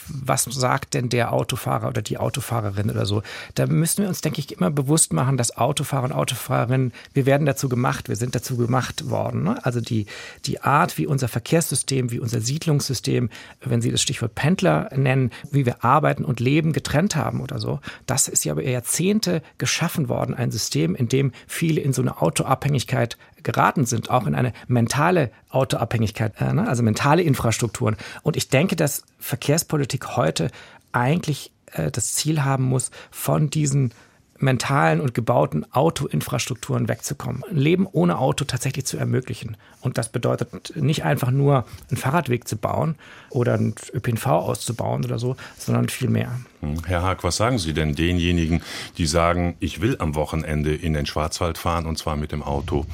[0.07, 3.21] was sagt denn der Autofahrer oder die Autofahrerin oder so?
[3.55, 7.45] Da müssen wir uns, denke ich, immer bewusst machen, dass Autofahrer und Autofahrerinnen, wir werden
[7.45, 9.43] dazu gemacht, wir sind dazu gemacht worden.
[9.43, 9.65] Ne?
[9.65, 10.05] Also die,
[10.45, 13.29] die Art, wie unser Verkehrssystem, wie unser Siedlungssystem,
[13.61, 17.79] wenn Sie das Stichwort Pendler nennen, wie wir arbeiten und leben getrennt haben oder so,
[18.05, 22.21] das ist ja über Jahrzehnte geschaffen worden, ein System, in dem viele in so eine
[22.21, 26.67] Autoabhängigkeit geraten sind, auch in eine mentale Autoabhängigkeit, äh, ne?
[26.67, 27.95] also mentale Infrastrukturen.
[28.23, 30.51] Und ich denke, dass Verkehrspolitik heute
[30.91, 33.93] eigentlich äh, das Ziel haben muss, von diesen
[34.41, 37.43] mentalen und gebauten Autoinfrastrukturen wegzukommen.
[37.49, 39.57] Ein Leben ohne Auto tatsächlich zu ermöglichen.
[39.81, 42.95] Und das bedeutet nicht einfach nur einen Fahrradweg zu bauen
[43.29, 46.39] oder einen ÖPNV auszubauen oder so, sondern viel mehr.
[46.61, 46.83] Hm.
[46.85, 48.61] Herr Haag, was sagen Sie denn denjenigen,
[48.97, 52.85] die sagen, ich will am Wochenende in den Schwarzwald fahren und zwar mit dem Auto?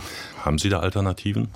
[0.44, 1.50] Haben Sie da Alternativen?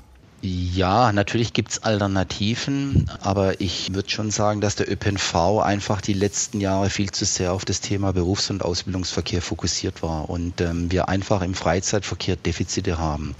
[0.44, 6.60] Ja, natürlich gibt's Alternativen, aber ich würde schon sagen, dass der ÖPNV einfach die letzten
[6.60, 11.10] Jahre viel zu sehr auf das Thema Berufs- und Ausbildungsverkehr fokussiert war und ähm, wir
[11.10, 13.36] einfach im Freizeitverkehr Defizite haben.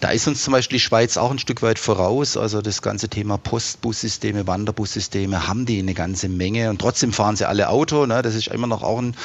[0.00, 2.36] Da ist uns zum Beispiel die Schweiz auch ein Stück weit voraus.
[2.36, 7.48] Also das ganze Thema Postbussysteme, Wanderbusssysteme haben die eine ganze Menge und trotzdem fahren sie
[7.48, 8.04] alle Auto.
[8.04, 8.20] Ne?
[8.20, 9.16] Das ist immer noch auch ein,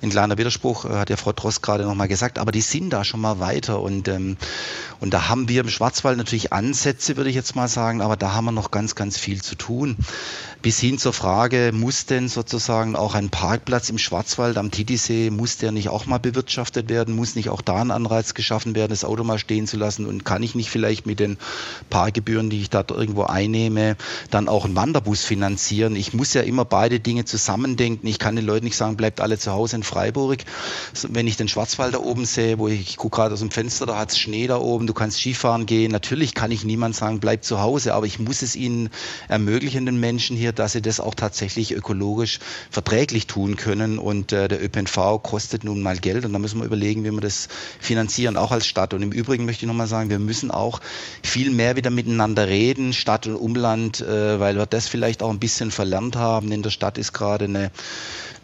[0.00, 3.02] ein kleiner Widerspruch, äh, hat ja Frau Drost gerade nochmal gesagt, aber die sind da
[3.02, 4.36] schon mal weiter und, ähm,
[5.00, 8.16] und da haben wir im Schwarzwald natürlich an Ansätze, würde ich jetzt mal sagen, aber
[8.18, 9.96] da haben wir noch ganz, ganz viel zu tun.
[10.60, 15.56] Bis hin zur Frage, muss denn sozusagen auch ein Parkplatz im Schwarzwald am Titisee, muss
[15.56, 17.14] der nicht auch mal bewirtschaftet werden?
[17.14, 20.04] Muss nicht auch da ein Anreiz geschaffen werden, das Auto mal stehen zu lassen?
[20.04, 21.38] Und kann ich nicht vielleicht mit den
[21.90, 23.96] Parkgebühren, die ich da irgendwo einnehme,
[24.32, 25.94] dann auch einen Wanderbus finanzieren?
[25.94, 28.08] Ich muss ja immer beide Dinge zusammendenken.
[28.08, 30.40] Ich kann den Leuten nicht sagen, bleibt alle zu Hause in Freiburg.
[31.08, 33.86] Wenn ich den Schwarzwald da oben sehe, wo ich, ich gucke gerade aus dem Fenster,
[33.86, 35.92] da hat es Schnee da oben, du kannst Skifahren gehen.
[35.92, 38.90] Natürlich kann ich niemand sagen, bleibt zu Hause, aber ich muss es ihnen
[39.28, 42.38] ermöglichen, den Menschen hier dass sie das auch tatsächlich ökologisch
[42.70, 43.98] verträglich tun können.
[43.98, 47.20] Und äh, der ÖPNV kostet nun mal Geld und da müssen wir überlegen, wie wir
[47.20, 47.48] das
[47.80, 48.94] finanzieren, auch als Stadt.
[48.94, 50.80] Und im Übrigen möchte ich nochmal sagen, wir müssen auch
[51.22, 55.38] viel mehr wieder miteinander reden, Stadt und Umland, äh, weil wir das vielleicht auch ein
[55.38, 56.52] bisschen verlernt haben.
[56.52, 57.70] In der Stadt ist gerade eine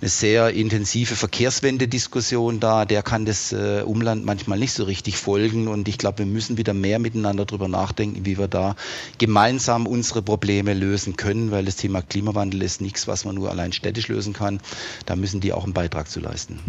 [0.05, 2.85] eine sehr intensive Verkehrswende-Diskussion da.
[2.85, 5.67] Der kann das äh, Umland manchmal nicht so richtig folgen.
[5.67, 8.77] Und ich glaube, wir müssen wieder mehr miteinander darüber nachdenken, wie wir da
[9.17, 13.73] gemeinsam unsere Probleme lösen können, weil das Thema Klimawandel ist nichts, was man nur allein
[13.73, 14.61] städtisch lösen kann.
[15.07, 16.61] Da müssen die auch einen Beitrag zu leisten.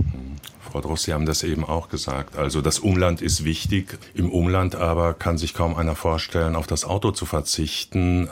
[0.71, 2.37] Frau Dross, Sie haben das eben auch gesagt.
[2.37, 3.99] Also das Umland ist wichtig.
[4.13, 8.29] Im Umland aber kann sich kaum einer vorstellen, auf das Auto zu verzichten.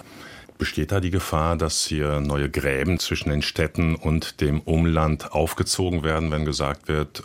[0.63, 6.05] Besteht da die Gefahr, dass hier neue Gräben zwischen den Städten und dem Umland aufgezogen
[6.05, 7.23] werden, wenn gesagt wird,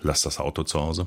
[0.00, 1.06] lass das Auto zu Hause?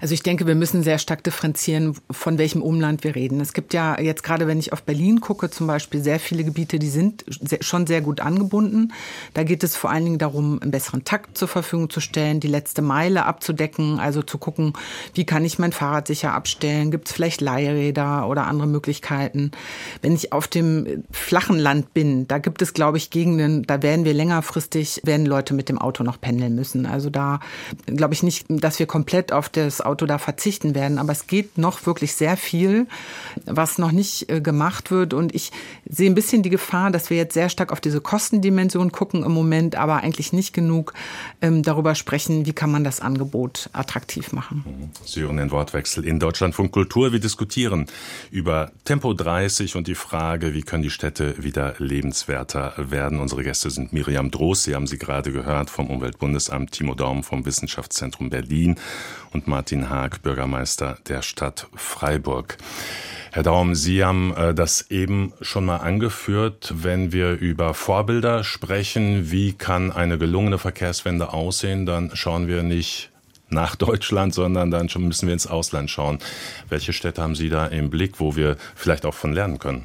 [0.00, 3.40] Also ich denke, wir müssen sehr stark differenzieren, von welchem Umland wir reden.
[3.40, 6.78] Es gibt ja jetzt gerade, wenn ich auf Berlin gucke, zum Beispiel sehr viele Gebiete,
[6.78, 7.24] die sind
[7.60, 8.92] schon sehr gut angebunden.
[9.34, 12.48] Da geht es vor allen Dingen darum, einen besseren Takt zur Verfügung zu stellen, die
[12.48, 14.72] letzte Meile abzudecken, also zu gucken,
[15.14, 16.90] wie kann ich mein Fahrrad sicher abstellen?
[16.90, 19.50] Gibt es vielleicht Leihräder oder andere Möglichkeiten?
[20.00, 24.06] Wenn ich auf dem flachen Land bin, da gibt es, glaube ich, Gegenden, da werden
[24.06, 26.86] wir längerfristig, werden Leute mit dem Auto noch pendeln müssen.
[26.86, 27.40] Also da
[27.86, 30.98] glaube ich nicht, dass wir komplett auf das Auto da verzichten werden.
[30.98, 32.86] Aber es geht noch wirklich sehr viel,
[33.44, 35.14] was noch nicht äh, gemacht wird.
[35.14, 35.50] Und ich
[35.88, 39.32] sehe ein bisschen die Gefahr, dass wir jetzt sehr stark auf diese Kostendimension gucken im
[39.32, 40.94] Moment, aber eigentlich nicht genug
[41.42, 44.90] ähm, darüber sprechen, wie kann man das Angebot attraktiv machen.
[45.04, 47.12] Sie hören den Wortwechsel in Deutschlandfunk Kultur.
[47.12, 47.86] Wir diskutieren
[48.30, 53.20] über Tempo 30 und die Frage, wie können die Städte wieder lebenswerter werden.
[53.20, 57.44] Unsere Gäste sind Miriam Droß, Sie haben sie gerade gehört, vom Umweltbundesamt, Timo Daum vom
[57.44, 58.76] Wissenschaftszentrum Berlin
[59.32, 62.58] und Martin Haag, Bürgermeister der Stadt Freiburg.
[63.32, 66.74] Herr Daum, Sie haben äh, das eben schon mal angeführt.
[66.76, 73.10] Wenn wir über Vorbilder sprechen, wie kann eine gelungene Verkehrswende aussehen, dann schauen wir nicht
[73.48, 76.18] nach Deutschland, sondern dann schon müssen wir ins Ausland schauen.
[76.68, 79.84] Welche Städte haben Sie da im Blick, wo wir vielleicht auch von lernen können?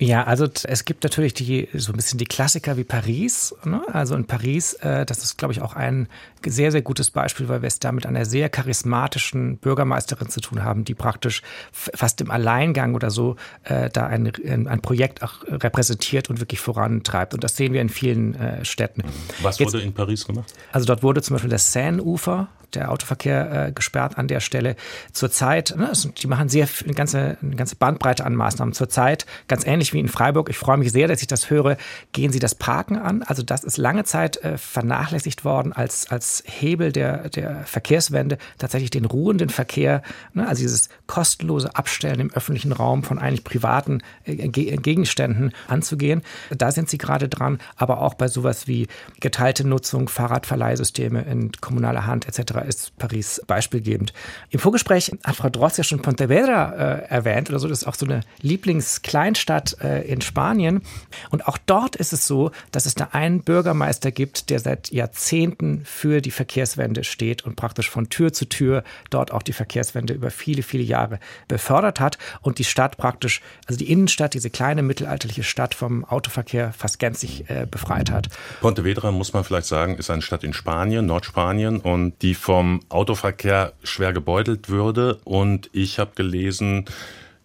[0.00, 3.54] Ja, also es gibt natürlich die so ein bisschen die Klassiker wie Paris.
[3.64, 3.82] Ne?
[3.92, 6.08] Also in Paris, äh, das ist, glaube ich, auch ein
[6.44, 10.64] sehr, sehr gutes Beispiel, weil wir es da mit einer sehr charismatischen Bürgermeisterin zu tun
[10.64, 16.30] haben, die praktisch fast im Alleingang oder so äh, da ein, ein Projekt auch repräsentiert
[16.30, 17.34] und wirklich vorantreibt.
[17.34, 19.02] Und das sehen wir in vielen äh, Städten.
[19.42, 20.54] Was Jetzt, wurde in Paris gemacht?
[20.72, 24.76] Also dort wurde zum Beispiel das Seine-Ufer der Autoverkehr äh, gesperrt an der Stelle.
[25.12, 28.74] Zurzeit, ne, die machen sehr eine ganze, eine ganze Bandbreite an Maßnahmen.
[28.74, 31.76] Zurzeit, ganz ähnlich wie in Freiburg, ich freue mich sehr, dass ich das höre,
[32.12, 33.22] gehen sie das Parken an.
[33.22, 38.90] Also das ist lange Zeit äh, vernachlässigt worden als, als Hebel der, der Verkehrswende, tatsächlich
[38.90, 40.02] den ruhenden Verkehr,
[40.32, 46.22] ne, also dieses kostenlose Abstellen im öffentlichen Raum von eigentlich privaten äh, Gegenständen anzugehen.
[46.50, 48.88] Da sind sie gerade dran, aber auch bei sowas wie
[49.20, 54.12] geteilte Nutzung, Fahrradverleihsysteme in kommunaler Hand etc ist Paris beispielgebend.
[54.50, 57.68] Im Vorgespräch hat Frau Dross ja schon Pontevedra äh, erwähnt oder so.
[57.68, 60.82] Das ist auch so eine Lieblingskleinstadt äh, in Spanien.
[61.30, 65.82] Und auch dort ist es so, dass es da einen Bürgermeister gibt, der seit Jahrzehnten
[65.84, 70.30] für die Verkehrswende steht und praktisch von Tür zu Tür dort auch die Verkehrswende über
[70.30, 71.18] viele, viele Jahre
[71.48, 76.72] befördert hat und die Stadt praktisch, also die Innenstadt, diese kleine mittelalterliche Stadt vom Autoverkehr
[76.72, 78.28] fast gänzlich äh, befreit hat.
[78.60, 83.74] Pontevedra, muss man vielleicht sagen, ist eine Stadt in Spanien, Nordspanien und die vom Autoverkehr
[83.84, 85.20] schwer gebeutelt würde.
[85.22, 86.84] Und ich habe gelesen,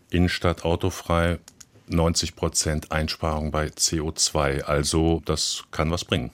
[0.09, 1.37] Innenstadt autofrei
[1.85, 4.63] 90 Prozent Einsparung bei CO2.
[4.63, 6.31] Also das kann was bringen.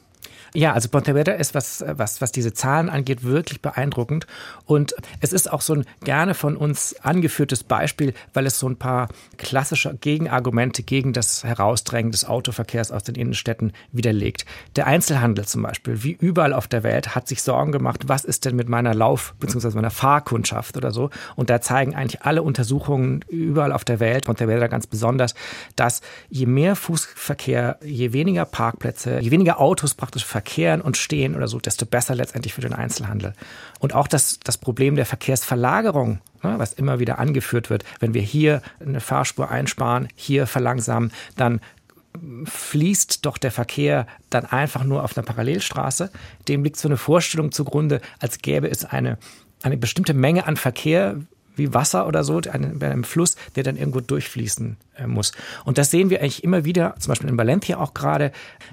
[0.54, 4.28] Ja, also Pontevedra ist, was, was, was diese Zahlen angeht, wirklich beeindruckend.
[4.66, 8.76] Und es ist auch so ein gerne von uns angeführtes Beispiel, weil es so ein
[8.76, 14.46] paar klassische Gegenargumente gegen das Herausdrängen des Autoverkehrs aus den Innenstädten widerlegt.
[14.76, 18.44] Der Einzelhandel zum Beispiel, wie überall auf der Welt, hat sich Sorgen gemacht, was ist
[18.44, 19.70] denn mit meiner Lauf- bzw.
[19.76, 21.12] meiner Fahrkundschaft oder so.
[21.38, 25.34] Und da zeigen eigentlich alle Untersuchungen überall auf der Welt, Pontevedra ganz besonders,
[25.78, 31.36] dass je mehr Fußverkehr, je weniger Parkplätze, je weniger Autos praktisch verkehren, verkehren und stehen
[31.36, 33.34] oder so, desto besser letztendlich für den Einzelhandel.
[33.80, 38.24] Und auch das, das Problem der Verkehrsverlagerung, ne, was immer wieder angeführt wird, wenn wir
[38.24, 41.62] hier eine Fahrspur einsparen, hier verlangsamen, dann
[42.46, 46.10] fließt doch der Verkehr dann einfach nur auf einer Parallelstraße.
[46.48, 49.20] Dem liegt so eine Vorstellung zugrunde, als gäbe es eine,
[49.62, 51.18] eine bestimmte Menge an Verkehr,
[51.56, 55.32] wie Wasser oder so, bei einem Fluss, der dann irgendwo durchfließen äh, muss.
[55.66, 58.32] Und das sehen wir eigentlich immer wieder, zum Beispiel in Valencia auch gerade,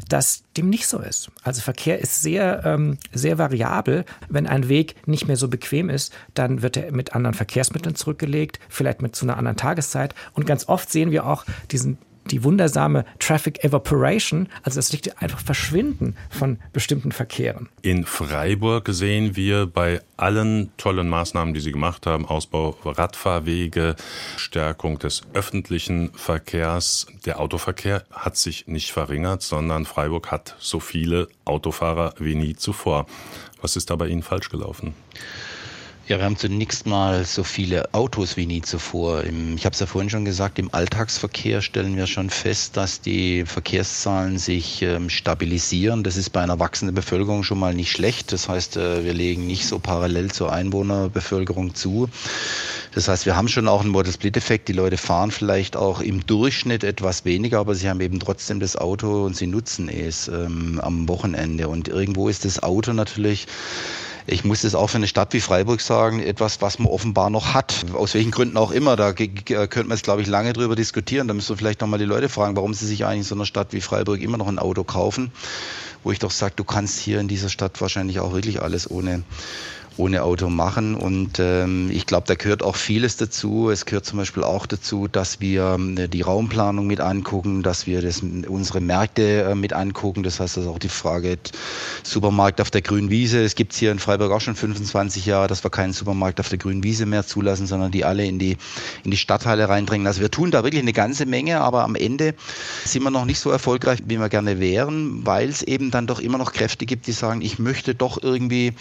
[0.09, 1.31] dass dem nicht so ist.
[1.43, 4.05] Also Verkehr ist sehr, ähm, sehr variabel.
[4.29, 8.59] Wenn ein Weg nicht mehr so bequem ist, dann wird er mit anderen Verkehrsmitteln zurückgelegt,
[8.69, 10.14] vielleicht mit zu einer anderen Tageszeit.
[10.33, 11.99] Und ganz oft sehen wir auch diesen
[12.33, 17.69] die wundersame Traffic Evaporation, also das liegt einfach Verschwinden von bestimmten Verkehren.
[17.83, 23.97] In Freiburg sehen wir bei allen tollen Maßnahmen, die Sie gemacht haben, Ausbau Radfahrwege,
[24.37, 31.29] Stärkung des öffentlichen Verkehrs, der Autoverkehr hat sich nicht verringert, sondern Freiburg hat so viele
[31.45, 33.07] Autofahrer wie nie zuvor.
[33.61, 34.95] Was ist da bei Ihnen falsch gelaufen?
[36.09, 39.25] Ja, wir haben zunächst mal so viele Autos wie nie zuvor.
[39.25, 43.03] Im, ich habe es ja vorhin schon gesagt, im Alltagsverkehr stellen wir schon fest, dass
[43.03, 46.05] die Verkehrszahlen sich ähm, stabilisieren.
[46.05, 48.33] Das ist bei einer wachsenden Bevölkerung schon mal nicht schlecht.
[48.33, 52.09] Das heißt, äh, wir legen nicht so parallel zur Einwohnerbevölkerung zu.
[52.94, 54.68] Das heißt, wir haben schon auch einen Model-Split-Effekt.
[54.68, 58.77] Die Leute fahren vielleicht auch im Durchschnitt etwas weniger, aber sie haben eben trotzdem das
[58.77, 61.68] Auto und sie nutzen es ähm, am Wochenende.
[61.68, 63.47] Und irgendwo ist das Auto natürlich
[64.31, 67.55] ich muss das auch für eine Stadt wie Freiburg sagen, etwas, was man offenbar noch
[67.55, 67.87] hat.
[67.95, 68.95] Aus welchen Gründen auch immer.
[68.95, 71.29] Da könnte man jetzt, glaube ich, lange drüber diskutieren.
[71.29, 73.47] Da müssen wir vielleicht nochmal die Leute fragen, warum sie sich eigentlich in so einer
[73.47, 75.33] Stadt wie Freiburg immer noch ein Auto kaufen.
[76.05, 79.23] Wo ich doch sage, du kannst hier in dieser Stadt wahrscheinlich auch wirklich alles ohne
[79.99, 80.95] ohne Auto machen.
[80.95, 83.71] Und ähm, ich glaube, da gehört auch vieles dazu.
[83.71, 88.01] Es gehört zum Beispiel auch dazu, dass wir äh, die Raumplanung mit angucken, dass wir
[88.01, 90.23] das, unsere Märkte äh, mit angucken.
[90.23, 91.39] Das heißt, das ist auch die Frage
[92.05, 93.43] Supermarkt auf der grünen Wiese.
[93.43, 96.59] Es gibt hier in Freiburg auch schon 25 Jahre, dass wir keinen Supermarkt auf der
[96.59, 98.57] grünen Wiese mehr zulassen, sondern die alle in die,
[99.05, 100.07] in die Stadtteile reindrängen.
[100.07, 102.35] Also wir tun da wirklich eine ganze Menge, aber am Ende
[102.85, 106.21] sind wir noch nicht so erfolgreich, wie wir gerne wären, weil es eben dann doch
[106.21, 108.73] immer noch Kräfte gibt, die sagen, ich möchte doch irgendwie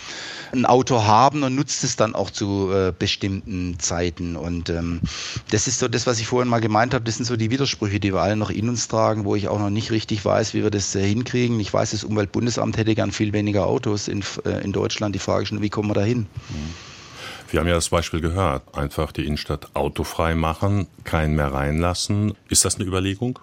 [0.54, 4.36] ein Auto haben und nutzt es dann auch zu äh, bestimmten Zeiten.
[4.36, 5.02] Und ähm,
[5.52, 8.00] das ist so das, was ich vorhin mal gemeint habe, das sind so die Widersprüche,
[8.00, 10.64] die wir alle noch in uns tragen, wo ich auch noch nicht richtig weiß, wie
[10.64, 11.60] wir das äh, hinkriegen.
[11.60, 15.16] Ich weiß, das Umweltbundesamt hätte gern viel weniger Autos in, äh, in Deutschland.
[15.16, 16.28] Die Frage ist schon, wie kommen wir da hin?
[17.50, 18.78] Wir haben ja das Beispiel gehört.
[18.78, 22.34] Einfach die Innenstadt autofrei machen, keinen mehr reinlassen.
[22.50, 23.40] Ist das eine Überlegung?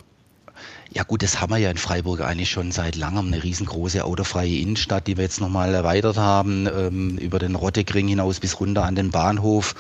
[0.94, 4.61] Ja gut, das haben wir ja in Freiburg eigentlich schon seit langem, eine riesengroße autofreie
[4.61, 8.94] Innenstadt, die wir jetzt nochmal erweitert haben, ähm, über den Rottegring hinaus bis runter an
[8.94, 9.74] den Bahnhof.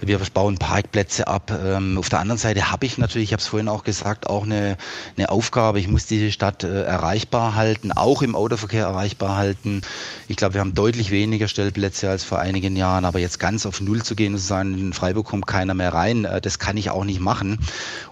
[0.00, 1.50] Wir bauen Parkplätze ab.
[1.50, 4.44] Ähm, auf der anderen Seite habe ich natürlich, ich habe es vorhin auch gesagt, auch
[4.44, 4.76] eine,
[5.16, 5.80] eine Aufgabe.
[5.80, 9.82] Ich muss diese Stadt äh, erreichbar halten, auch im Autoverkehr erreichbar halten.
[10.28, 13.80] Ich glaube, wir haben deutlich weniger Stellplätze als vor einigen Jahren, aber jetzt ganz auf
[13.80, 16.76] Null zu gehen und zu sagen, in Freiburg kommt keiner mehr rein, äh, das kann
[16.76, 17.58] ich auch nicht machen.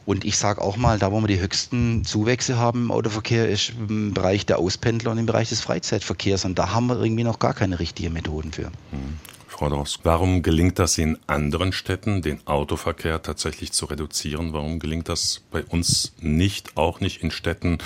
[0.04, 3.72] Und ich sage auch mal, da wo wir die höchsten Zuwächse haben im Autoverkehr, ist
[3.76, 6.44] im Bereich der Auspendler und im Bereich des Freizeitverkehrs.
[6.44, 8.66] Und da haben wir irgendwie noch gar keine richtigen Methoden für.
[8.90, 9.18] Hm.
[9.46, 14.52] Frau Drost, warum gelingt das in anderen Städten, den Autoverkehr tatsächlich zu reduzieren?
[14.52, 17.78] Warum gelingt das bei uns nicht, auch nicht in Städten,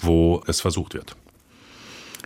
[0.00, 1.16] wo es versucht wird?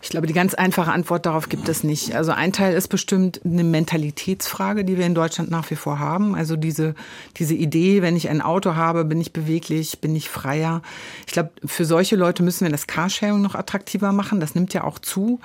[0.01, 2.15] Ich glaube, die ganz einfache Antwort darauf gibt es nicht.
[2.15, 6.35] Also ein Teil ist bestimmt eine Mentalitätsfrage, die wir in Deutschland nach wie vor haben.
[6.35, 6.95] Also diese,
[7.37, 10.83] diese Idee, wenn ich ein Auto habe, bin ich beweglich, bin ich freier.
[11.27, 14.41] Ich glaube, für solche Leute müssen wir das Carsharing noch attraktiver machen.
[14.41, 15.41] Das nimmt ja auch zu.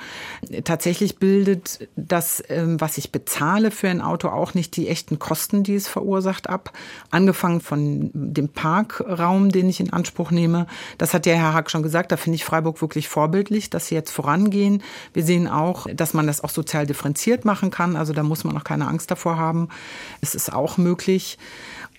[0.64, 5.64] Tatsächlich bildet das, ähm, was ich bezahle für ein Auto, auch nicht die echten Kosten,
[5.64, 6.72] die es verursacht, ab.
[7.10, 10.68] Angefangen von dem Parkraum, den ich in Anspruch nehme.
[10.98, 12.12] Das hat ja Herr Hack schon gesagt.
[12.12, 14.84] Da finde ich Freiburg wirklich vorbildlich, dass sie jetzt voran angehen.
[15.14, 17.96] Wir sehen auch, dass man das auch sozial differenziert machen kann.
[17.96, 19.70] Also da muss man auch keine Angst davor haben.
[20.22, 21.38] Es ist auch möglich.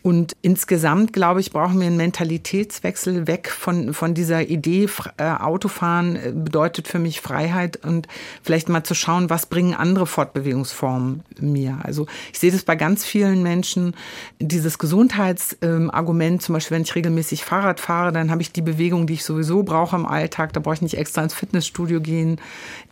[0.07, 4.87] Und insgesamt, glaube ich, brauchen wir einen Mentalitätswechsel weg von, von dieser Idee,
[5.17, 8.07] äh, Autofahren äh, bedeutet für mich Freiheit und
[8.43, 11.79] vielleicht mal zu schauen, was bringen andere Fortbewegungsformen mir.
[11.83, 13.97] Also ich sehe das bei ganz vielen Menschen,
[14.41, 19.15] dieses Gesundheitsargument, zum Beispiel, wenn ich regelmäßig Fahrrad fahre, dann habe ich die Bewegung, die
[19.15, 22.39] ich sowieso brauche im Alltag, da brauche ich nicht extra ins Fitnessstudio gehen.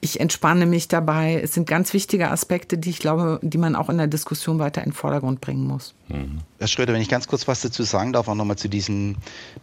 [0.00, 1.42] Ich entspanne mich dabei.
[1.44, 4.80] Es sind ganz wichtige Aspekte, die ich glaube, die man auch in der Diskussion weiter
[4.80, 5.92] in den Vordergrund bringen muss.
[6.58, 9.16] Herr Schröder, wenn ich ganz kurz was dazu sagen darf, auch nochmal zu diesen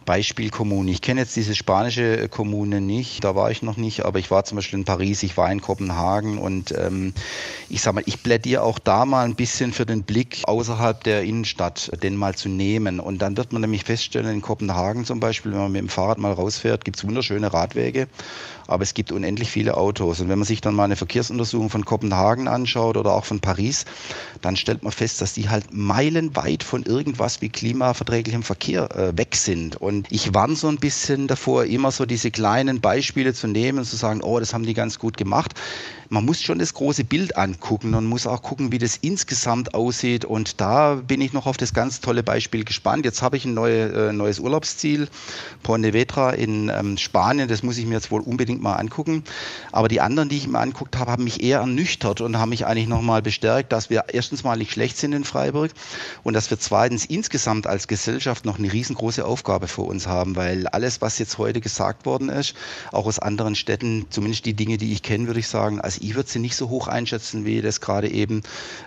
[0.04, 0.88] Beispielkommunen.
[0.88, 4.44] Ich kenne jetzt diese spanische Kommune nicht, da war ich noch nicht, aber ich war
[4.44, 7.14] zum Beispiel in Paris, ich war in Kopenhagen und ähm,
[7.68, 11.22] ich sag mal, ich plädiere auch da mal ein bisschen für den Blick außerhalb der
[11.22, 13.00] Innenstadt, den mal zu nehmen.
[13.00, 16.18] Und dann wird man nämlich feststellen, in Kopenhagen zum Beispiel, wenn man mit dem Fahrrad
[16.18, 18.08] mal rausfährt, gibt es wunderschöne Radwege
[18.70, 20.20] aber es gibt unendlich viele Autos.
[20.20, 23.84] Und wenn man sich dann mal eine Verkehrsuntersuchung von Kopenhagen anschaut oder auch von Paris,
[24.40, 29.36] dann stellt man fest, dass die halt meilenweit von irgendwas wie klimaverträglichem Verkehr äh, weg
[29.36, 29.76] sind.
[29.76, 33.84] Und ich warne so ein bisschen davor, immer so diese kleinen Beispiele zu nehmen und
[33.84, 35.54] zu sagen, oh, das haben die ganz gut gemacht
[36.10, 40.24] man muss schon das große Bild angucken und muss auch gucken, wie das insgesamt aussieht.
[40.24, 43.04] Und da bin ich noch auf das ganz tolle Beispiel gespannt.
[43.04, 45.08] Jetzt habe ich ein neue, äh, neues Urlaubsziel,
[45.62, 47.48] Pontevedra in ähm, Spanien.
[47.48, 49.24] Das muss ich mir jetzt wohl unbedingt mal angucken.
[49.72, 52.66] Aber die anderen, die ich mir anguckt habe, haben mich eher ernüchtert und haben mich
[52.66, 55.72] eigentlich nochmal bestärkt, dass wir erstens mal nicht schlecht sind in Freiburg
[56.22, 60.66] und dass wir zweitens insgesamt als Gesellschaft noch eine riesengroße Aufgabe vor uns haben, weil
[60.68, 62.54] alles, was jetzt heute gesagt worden ist,
[62.92, 66.14] auch aus anderen Städten, zumindest die Dinge, die ich kenne, würde ich sagen, als ich
[66.14, 68.42] würde sie nicht so hoch einschätzen, wie das gerade eben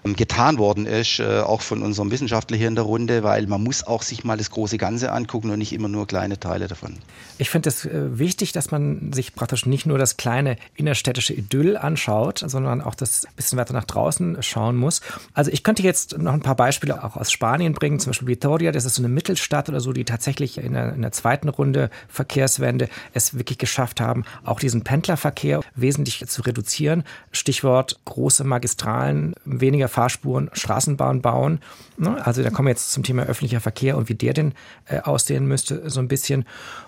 [0.06, 3.64] ähm, getan worden ist, äh, auch von unserem Wissenschaftler hier in der Runde, weil man
[3.64, 6.98] muss auch sich mal das große Ganze angucken und nicht immer nur kleine Teile davon.
[7.38, 11.78] Ich finde es äh, wichtig, dass man sich praktisch nicht nur das kleine innerstädtische Idyll
[11.78, 15.02] anschaut, sondern auch das bisschen weiter nach draußen schauen muss.
[15.34, 18.72] Also ich könnte jetzt noch ein paar Beispiele auch aus Spanien bringen, zum Beispiel Vitoria,
[18.72, 21.90] das ist so eine Mittelstadt oder so, die tatsächlich in der, in der zweiten Runde
[22.08, 27.04] Verkehrswende es wirklich geschafft haben, auch diesen Pendlerverkehr wesentlich zu reduzieren.
[27.32, 31.60] Stichwort große Magistralen, weniger Fahrspuren, Straßenbahn bauen.
[31.98, 32.24] Ne?
[32.26, 34.54] Also da kommen wir jetzt zum Thema öffentlicher Verkehr und wie der denn
[34.86, 36.46] äh, aussehen müsste, so ein bisschen.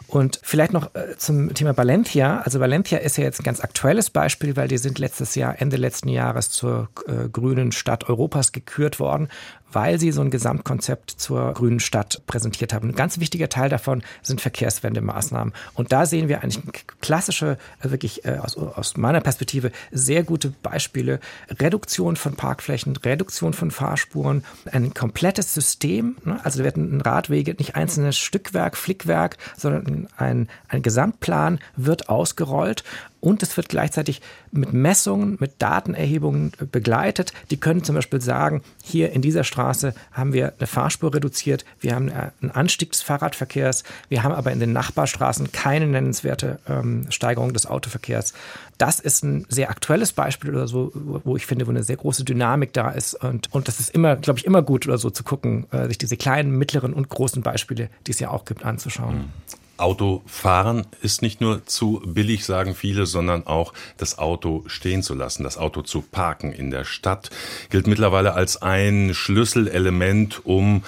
[0.08, 2.42] Und vielleicht noch äh, zum Thema Valencia.
[2.42, 5.78] Also Valencia ist ja jetzt ein ganz aktuelles Beispiel, weil die sind letztes Jahr, Ende
[5.78, 9.30] letzten Jahres zur äh, grünen Stadt Europas gekürt worden,
[9.76, 12.90] weil sie so ein Gesamtkonzept zur grünen Stadt präsentiert haben.
[12.90, 15.54] Ein ganz wichtiger Teil davon sind Verkehrswendemaßnahmen.
[15.74, 16.64] Und da sehen wir eigentlich
[17.02, 21.20] klassische, äh, wirklich äh, aus, aus meiner Perspektive sehr gute Beispiele.
[21.60, 26.16] Reduktion von Parkflächen, Reduktion von Fahrspuren, ein komplettes System.
[26.24, 26.40] Ne?
[26.44, 32.86] Also da werden Radwege, nicht einzelnes Stückwerk, Flickwerk, sondern ein, ein Gesamtplan wird ausgerollt
[33.26, 34.22] und es wird gleichzeitig
[34.52, 37.34] mit Messungen, mit Datenerhebungen begleitet.
[37.50, 41.96] Die können zum Beispiel sagen, hier in dieser Straße haben wir eine Fahrspur reduziert, wir
[41.96, 47.52] haben einen Anstieg des Fahrradverkehrs, wir haben aber in den Nachbarstraßen keine nennenswerte ähm, Steigerung
[47.52, 48.36] des Autoverkehrs.
[48.78, 52.26] Das ist ein sehr aktuelles Beispiel oder so, wo ich finde, wo eine sehr große
[52.26, 53.16] Dynamik da ist.
[53.16, 55.98] Und, und das ist immer, glaube ich, immer gut oder so zu gucken, äh, sich
[55.98, 59.16] diese kleinen, mittleren und großen Beispiele, die es ja auch gibt, anzuschauen.
[59.16, 59.65] Mhm.
[59.78, 65.44] Autofahren ist nicht nur zu billig, sagen viele, sondern auch das Auto stehen zu lassen,
[65.44, 67.30] das Auto zu parken in der Stadt,
[67.70, 70.84] gilt mittlerweile als ein Schlüsselelement, um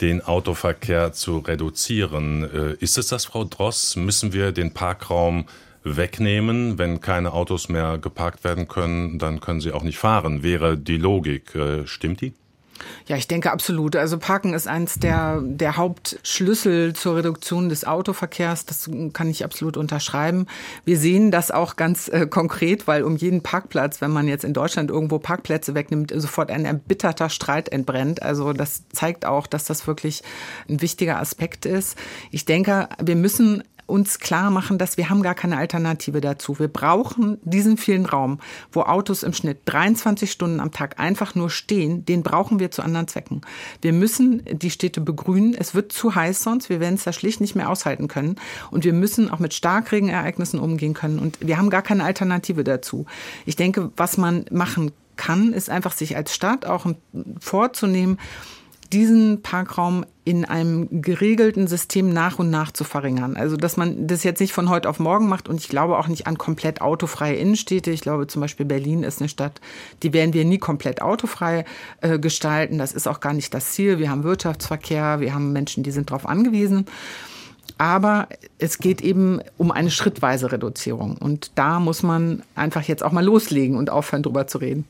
[0.00, 2.42] den Autoverkehr zu reduzieren.
[2.44, 3.96] Äh, ist es das, Frau Dross?
[3.96, 5.46] Müssen wir den Parkraum
[5.84, 6.78] wegnehmen?
[6.78, 10.98] Wenn keine Autos mehr geparkt werden können, dann können sie auch nicht fahren, wäre die
[10.98, 11.54] Logik.
[11.54, 12.32] Äh, stimmt die?
[13.06, 13.96] Ja, ich denke absolut.
[13.96, 18.66] Also Parken ist eins der, der Hauptschlüssel zur Reduktion des Autoverkehrs.
[18.66, 20.46] Das kann ich absolut unterschreiben.
[20.84, 24.52] Wir sehen das auch ganz äh, konkret, weil um jeden Parkplatz, wenn man jetzt in
[24.54, 28.22] Deutschland irgendwo Parkplätze wegnimmt, sofort ein erbitterter Streit entbrennt.
[28.22, 30.22] Also das zeigt auch, dass das wirklich
[30.68, 31.96] ein wichtiger Aspekt ist.
[32.30, 33.62] Ich denke, wir müssen
[33.92, 36.58] uns klar machen, dass wir haben gar keine Alternative dazu.
[36.58, 38.40] Wir brauchen diesen vielen Raum,
[38.72, 42.82] wo Autos im Schnitt 23 Stunden am Tag einfach nur stehen, den brauchen wir zu
[42.82, 43.42] anderen Zwecken.
[43.82, 45.54] Wir müssen die Städte begrünen.
[45.54, 46.70] Es wird zu heiß sonst.
[46.70, 48.36] Wir werden es da schlicht nicht mehr aushalten können.
[48.70, 51.18] Und wir müssen auch mit Starkregenereignissen umgehen können.
[51.18, 53.04] Und wir haben gar keine Alternative dazu.
[53.44, 56.86] Ich denke, was man machen kann, ist einfach sich als Stadt auch
[57.38, 58.18] vorzunehmen,
[58.92, 63.36] diesen Parkraum in einem geregelten System nach und nach zu verringern.
[63.36, 66.06] Also, dass man das jetzt nicht von heute auf morgen macht und ich glaube auch
[66.06, 67.90] nicht an komplett autofreie Innenstädte.
[67.90, 69.60] Ich glaube zum Beispiel Berlin ist eine Stadt,
[70.02, 71.64] die werden wir nie komplett autofrei
[72.02, 72.78] äh, gestalten.
[72.78, 73.98] Das ist auch gar nicht das Ziel.
[73.98, 76.86] Wir haben Wirtschaftsverkehr, wir haben Menschen, die sind darauf angewiesen.
[77.78, 78.28] Aber
[78.58, 81.16] es geht eben um eine schrittweise Reduzierung.
[81.16, 84.84] Und da muss man einfach jetzt auch mal loslegen und aufhören, drüber zu reden.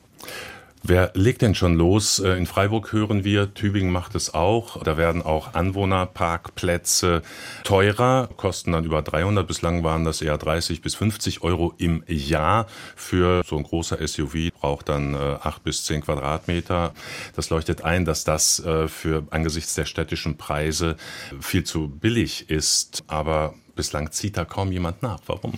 [0.85, 2.18] Wer legt denn schon los?
[2.18, 4.83] Äh, in Freiburg hören wir, Tübingen macht es auch.
[4.83, 7.22] Da werden auch Anwohnerparkplätze
[7.62, 9.47] teurer, kosten dann über 300.
[9.47, 12.66] Bislang waren das eher 30 bis 50 Euro im Jahr.
[12.97, 16.93] Für so ein großer SUV braucht dann 8 äh, bis 10 Quadratmeter.
[17.37, 20.97] Das leuchtet ein, dass das äh, für angesichts der städtischen Preise
[21.41, 23.05] viel zu billig ist.
[23.07, 25.20] Aber bislang zieht da kaum jemand nach.
[25.26, 25.53] Warum?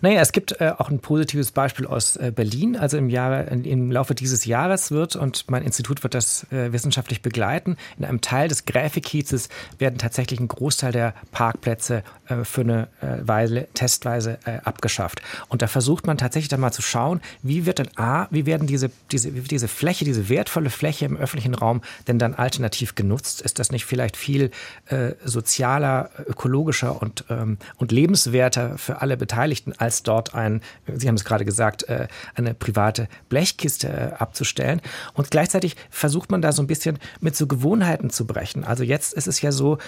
[0.00, 2.76] Naja, es gibt äh, auch ein positives Beispiel aus äh, Berlin.
[2.76, 7.22] Also im, Jahre, im Laufe dieses Jahres wird, und mein Institut wird das äh, wissenschaftlich
[7.22, 12.88] begleiten, in einem Teil des Gräfekiezes werden tatsächlich ein Großteil der Parkplätze äh, für eine
[13.00, 15.22] äh, Weile, testweise äh, abgeschafft.
[15.48, 18.66] Und da versucht man tatsächlich dann mal zu schauen, wie wird denn A, wie werden
[18.66, 23.40] diese, diese, diese Fläche, diese wertvolle Fläche im öffentlichen Raum denn dann alternativ genutzt?
[23.40, 24.50] Ist das nicht vielleicht viel
[24.86, 30.60] äh, sozialer, ökologischer und, ähm, und lebenswerter für alle Beteiligten, als dort ein,
[30.94, 34.80] Sie haben es gerade gesagt, äh, eine private Blechkiste äh, abzustellen?
[35.14, 38.64] Und gleichzeitig versucht man da so ein bisschen mit so Gewohnheiten zu brechen.
[38.64, 39.78] Also jetzt ist es ja so,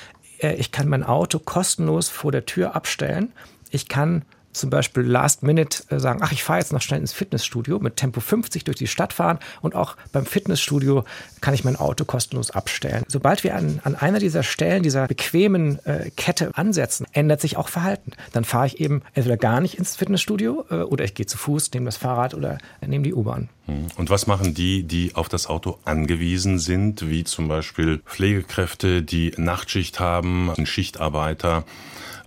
[0.41, 3.33] ich kann mein Auto kostenlos vor der Tür abstellen.
[3.71, 7.13] Ich kann zum Beispiel Last Minute äh, sagen, ach, ich fahre jetzt noch schnell ins
[7.13, 11.05] Fitnessstudio mit Tempo 50 durch die Stadt fahren und auch beim Fitnessstudio
[11.41, 13.05] kann ich mein Auto kostenlos abstellen.
[13.09, 17.69] Sobald wir an, an einer dieser Stellen, dieser bequemen äh, Kette ansetzen, ändert sich auch
[17.69, 18.13] Verhalten.
[18.33, 21.73] Dann fahre ich eben entweder gar nicht ins Fitnessstudio äh, oder ich gehe zu Fuß,
[21.73, 23.49] nehme das Fahrrad oder nehme die U-Bahn.
[23.67, 23.87] Hm.
[23.97, 29.33] Und was machen die, die auf das Auto angewiesen sind, wie zum Beispiel Pflegekräfte, die
[29.37, 31.65] Nachtschicht haben, Schichtarbeiter?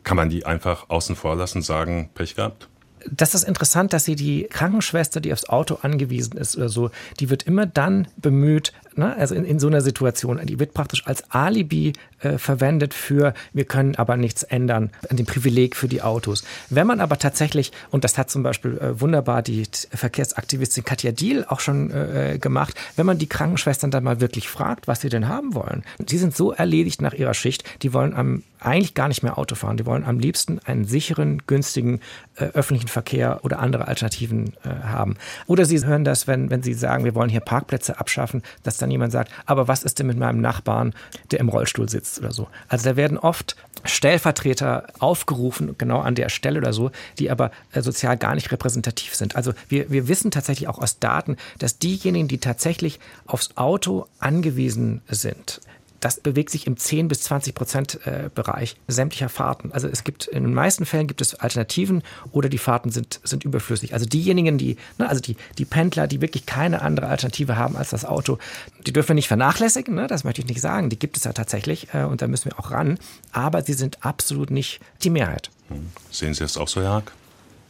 [0.03, 2.67] Kann man die einfach außen vor lassen, sagen, Pech gehabt?
[3.09, 7.29] das ist interessant, dass sie die Krankenschwester, die aufs Auto angewiesen ist oder so, die
[7.29, 11.29] wird immer dann bemüht, ne, also in, in so einer Situation, die wird praktisch als
[11.31, 16.43] Alibi äh, verwendet für, wir können aber nichts ändern an dem Privileg für die Autos.
[16.69, 21.45] Wenn man aber tatsächlich, und das hat zum Beispiel äh, wunderbar die Verkehrsaktivistin Katja Diel
[21.47, 25.27] auch schon äh, gemacht, wenn man die Krankenschwestern dann mal wirklich fragt, was sie denn
[25.27, 25.83] haben wollen.
[25.99, 29.55] Die sind so erledigt nach ihrer Schicht, die wollen am, eigentlich gar nicht mehr Auto
[29.55, 29.78] fahren.
[29.78, 31.99] Die wollen am liebsten einen sicheren, günstigen
[32.36, 35.18] äh, öffentlichen Verkehr oder andere Alternativen äh, haben.
[35.47, 38.91] Oder sie hören das, wenn, wenn sie sagen, wir wollen hier Parkplätze abschaffen, dass dann
[38.91, 40.93] jemand sagt, aber was ist denn mit meinem Nachbarn,
[41.32, 42.47] der im Rollstuhl sitzt oder so.
[42.68, 47.82] Also da werden oft Stellvertreter aufgerufen, genau an der Stelle oder so, die aber äh,
[47.82, 49.36] sozial gar nicht repräsentativ sind.
[49.36, 55.01] Also wir, wir wissen tatsächlich auch aus Daten, dass diejenigen, die tatsächlich aufs Auto angewiesen
[55.07, 55.62] sind,
[56.01, 59.71] das bewegt sich im 10 bis 20 Prozent äh, Bereich sämtlicher Fahrten.
[59.71, 63.45] Also es gibt in den meisten Fällen gibt es Alternativen oder die Fahrten sind, sind
[63.45, 63.93] überflüssig.
[63.93, 67.91] Also diejenigen, die, ne, also die, die Pendler, die wirklich keine andere Alternative haben als
[67.91, 68.39] das Auto,
[68.85, 70.07] die dürfen wir nicht vernachlässigen, ne?
[70.07, 70.89] das möchte ich nicht sagen.
[70.89, 72.97] Die gibt es ja tatsächlich äh, und da müssen wir auch ran.
[73.31, 75.51] Aber sie sind absolut nicht die Mehrheit.
[75.69, 75.91] Hm.
[76.09, 77.03] Sehen Sie das auch so, Jörg?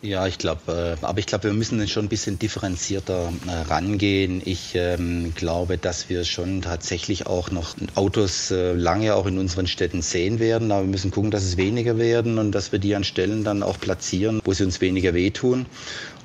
[0.04, 4.42] Ja, ich glaube, äh, aber ich glaube, wir müssen schon ein bisschen differenzierter äh, rangehen.
[4.44, 9.68] Ich ähm, glaube, dass wir schon tatsächlich auch noch Autos äh, lange auch in unseren
[9.68, 12.96] Städten sehen werden, aber wir müssen gucken, dass es weniger werden und dass wir die
[12.96, 15.68] an Stellen dann auch platzieren, wo sie uns weniger wehtun.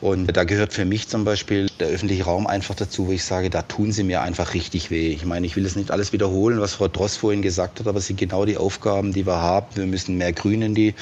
[0.01, 3.49] Und da gehört für mich zum Beispiel der öffentliche Raum einfach dazu, wo ich sage,
[3.49, 5.09] da tun sie mir einfach richtig weh.
[5.09, 7.99] Ich meine, ich will es nicht alles wiederholen, was Frau Dross vorhin gesagt hat, aber
[7.99, 9.66] es sind genau die Aufgaben, die wir haben.
[9.74, 10.94] Wir müssen mehr Grün in die,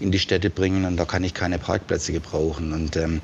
[0.00, 2.72] in die Städte bringen und da kann ich keine Parkplätze gebrauchen.
[2.72, 3.22] Und ähm,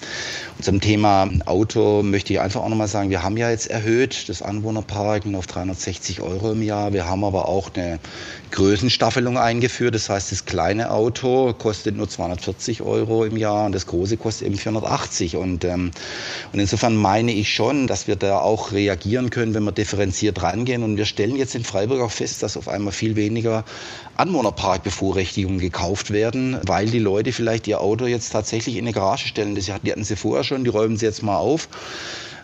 [0.63, 4.41] zum Thema Auto möchte ich einfach auch nochmal sagen, wir haben ja jetzt erhöht das
[4.41, 6.95] Anwohnerparken auf 360 Euro im Jahr.
[6.95, 7.99] Wir haben aber auch eine
[8.51, 9.95] Größenstaffelung eingeführt.
[9.95, 14.47] Das heißt, das kleine Auto kostet nur 240 Euro im Jahr und das große kostet
[14.47, 15.18] eben 480.
[15.37, 15.91] Und, ähm,
[16.53, 20.83] und insofern meine ich schon, dass wir da auch reagieren können, wenn wir differenziert rangehen.
[20.83, 23.65] Und wir stellen jetzt in Freiburg auch fest, dass auf einmal viel weniger
[24.17, 29.55] Anwohnerparkbevorrechtigungen gekauft werden, weil die Leute vielleicht ihr Auto jetzt tatsächlich in eine Garage stellen.
[29.55, 31.69] Das die hatten sie vorher schon, die räumen sie jetzt mal auf.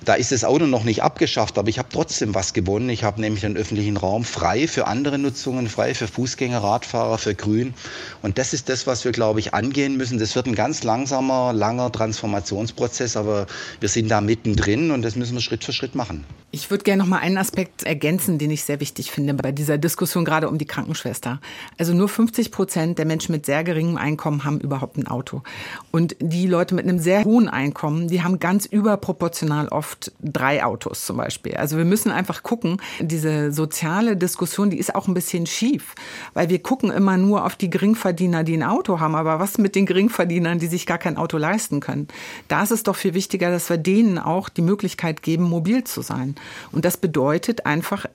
[0.04, 2.88] Da ist das Auto noch nicht abgeschafft, aber ich habe trotzdem was gewonnen.
[2.88, 7.34] Ich habe nämlich den öffentlichen Raum frei für andere Nutzungen, frei für Fußgänger, Radfahrer, für
[7.34, 7.74] Grün.
[8.22, 10.18] Und das ist das, was wir, glaube ich, angehen müssen.
[10.18, 13.46] Das wird ein ganz langsamer, langer Transformationsprozess, aber
[13.80, 16.24] wir sind da mittendrin und das müssen wir Schritt für Schritt machen.
[16.50, 19.76] Ich würde gerne noch mal einen Aspekt ergänzen, den ich sehr wichtig finde bei dieser
[19.76, 21.40] Diskussion gerade um die Krankenschwester.
[21.78, 25.42] Also nur 50 Prozent der Menschen mit sehr geringem Einkommen haben überhaupt ein Auto.
[25.90, 31.06] Und die Leute mit einem sehr hohen Einkommen, die haben ganz überproportional oft drei Autos
[31.06, 31.56] zum Beispiel.
[31.56, 35.94] Also wir müssen einfach gucken, diese soziale Diskussion, die ist auch ein bisschen schief,
[36.32, 39.14] weil wir gucken immer nur auf die Geringverdiener, die ein Auto haben.
[39.14, 42.08] Aber was mit den Geringverdienern, die sich gar kein Auto leisten können?
[42.48, 46.02] Da ist es doch viel wichtiger, dass wir denen auch die Möglichkeit geben, mobil zu
[46.02, 46.34] sein.
[46.72, 48.06] Und das bedeutet einfach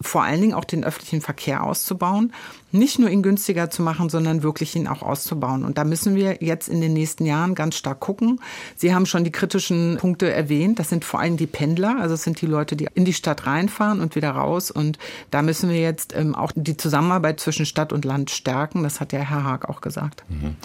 [0.00, 2.32] vor allen Dingen auch den öffentlichen Verkehr auszubauen
[2.70, 5.64] nicht nur ihn günstiger zu machen, sondern wirklich ihn auch auszubauen.
[5.64, 8.40] Und da müssen wir jetzt in den nächsten Jahren ganz stark gucken.
[8.76, 10.78] Sie haben schon die kritischen Punkte erwähnt.
[10.78, 13.46] Das sind vor allem die Pendler, also es sind die Leute, die in die Stadt
[13.46, 14.70] reinfahren und wieder raus.
[14.70, 14.98] Und
[15.30, 18.82] da müssen wir jetzt ähm, auch die Zusammenarbeit zwischen Stadt und Land stärken.
[18.82, 20.24] Das hat ja Herr Haag auch gesagt.
[20.28, 20.56] Mhm.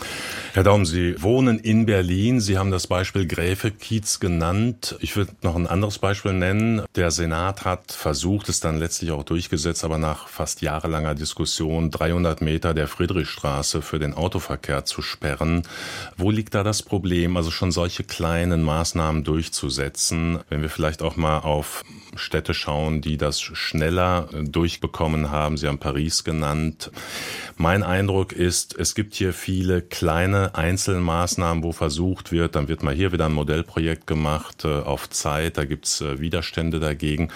[0.54, 2.42] Herr Daum, Sie wohnen in Berlin.
[2.42, 4.98] Sie haben das Beispiel Gräfe-Kiez genannt.
[5.00, 6.82] Ich würde noch ein anderes Beispiel nennen.
[6.96, 11.92] Der Senat hat versucht, es dann letztlich auch auch durchgesetzt, aber nach fast jahrelanger Diskussion
[11.92, 15.64] 300 Meter der Friedrichstraße für den Autoverkehr zu sperren.
[16.18, 20.40] Wo liegt da das Problem, also schon solche kleinen Maßnahmen durchzusetzen?
[20.50, 21.84] Wenn wir vielleicht auch mal auf
[22.16, 25.58] Städte schauen, die das schneller durchbekommen haben.
[25.58, 26.92] Sie haben Paris genannt.
[27.58, 32.94] Mein Eindruck ist, es gibt hier viele kleine Einzelmaßnahmen, wo versucht wird, dann wird mal
[32.94, 37.30] hier wieder ein Modellprojekt gemacht äh, auf Zeit, da gibt's äh, Widerstände dagegen.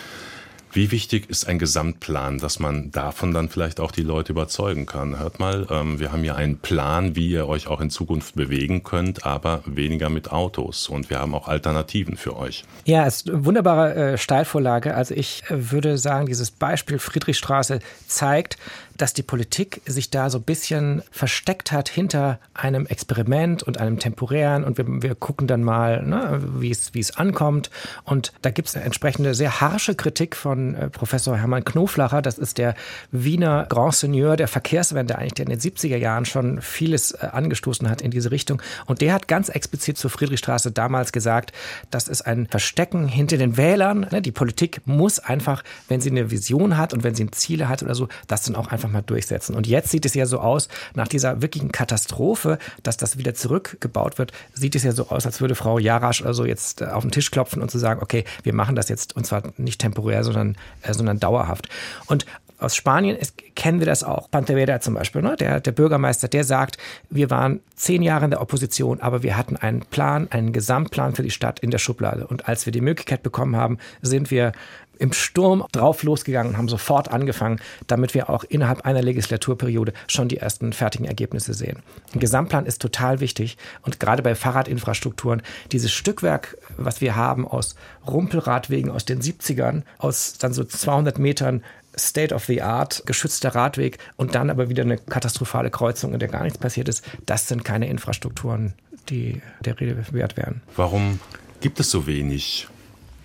[0.72, 5.18] Wie wichtig ist ein Gesamtplan, dass man davon dann vielleicht auch die Leute überzeugen kann?
[5.18, 8.84] Hört mal, ähm, wir haben ja einen Plan, wie ihr euch auch in Zukunft bewegen
[8.84, 10.89] könnt, aber weniger mit Autos.
[10.89, 12.63] Und wir haben auch Alternativen für euch.
[12.86, 14.93] Ja, es ist eine wunderbare äh, Steilvorlage.
[14.93, 18.57] Also ich äh, würde sagen, dieses Beispiel Friedrichstraße zeigt,
[18.98, 24.00] dass die Politik sich da so ein bisschen versteckt hat hinter einem Experiment und einem
[24.00, 27.70] temporären und wir, wir gucken dann mal, ne, wie es ankommt.
[28.04, 32.22] Und da gibt es eine entsprechende sehr harsche Kritik von äh, Professor Hermann Knoflacher.
[32.22, 32.76] Das ist der
[33.12, 37.89] Wiener Grand Seigneur der Verkehrswende, eigentlich, der in den 70er Jahren schon vieles äh, angestoßen
[37.89, 38.62] hat in diese Richtung.
[38.86, 41.54] Und der hat ganz explizit zur Friedrichstraße damals gesagt,
[41.91, 44.08] das ist ein Verstecken hinter den Wählern.
[44.12, 44.22] Ne?
[44.22, 47.84] Die Politik muss einfach, wenn sie eine Vision hat und wenn sie ein Ziele hat
[47.84, 49.55] oder so, das dann auch einfach einfach mal durchsetzen.
[49.55, 54.17] Und jetzt sieht es ja so aus, nach dieser wirklichen Katastrophe, dass das wieder zurückgebaut
[54.17, 57.11] wird, sieht es ja so aus, als würde Frau Jarasch also jetzt äh, auf den
[57.11, 60.55] Tisch klopfen und zu sagen, okay, wir machen das jetzt und zwar nicht temporär, sondern,
[60.81, 61.69] äh, sondern dauerhaft.
[62.07, 62.25] Und
[62.60, 64.30] aus Spanien ist, kennen wir das auch.
[64.32, 65.36] Pantevera zum Beispiel, ne?
[65.36, 66.78] der, der Bürgermeister, der sagt,
[67.10, 71.24] wir waren zehn Jahre in der Opposition, aber wir hatten einen Plan, einen Gesamtplan für
[71.24, 72.28] die Stadt in der Schublade.
[72.28, 74.51] Und als wir die Möglichkeit bekommen haben, sind wir
[74.99, 80.28] im Sturm drauf losgegangen und haben sofort angefangen, damit wir auch innerhalb einer Legislaturperiode schon
[80.28, 81.84] die ersten fertigen Ergebnisse sehen.
[82.14, 85.41] Ein Gesamtplan ist total wichtig und gerade bei Fahrradinfrastrukturen,
[85.72, 87.76] dieses Stückwerk, was wir haben aus
[88.08, 91.64] Rumpelradwegen aus den 70ern, aus dann so 200 Metern
[91.98, 96.30] State of the Art, geschützter Radweg und dann aber wieder eine katastrophale Kreuzung, in der
[96.30, 98.74] gar nichts passiert ist, das sind keine Infrastrukturen,
[99.10, 100.62] die der Rede wert wären.
[100.76, 101.20] Warum
[101.60, 102.68] gibt es so wenig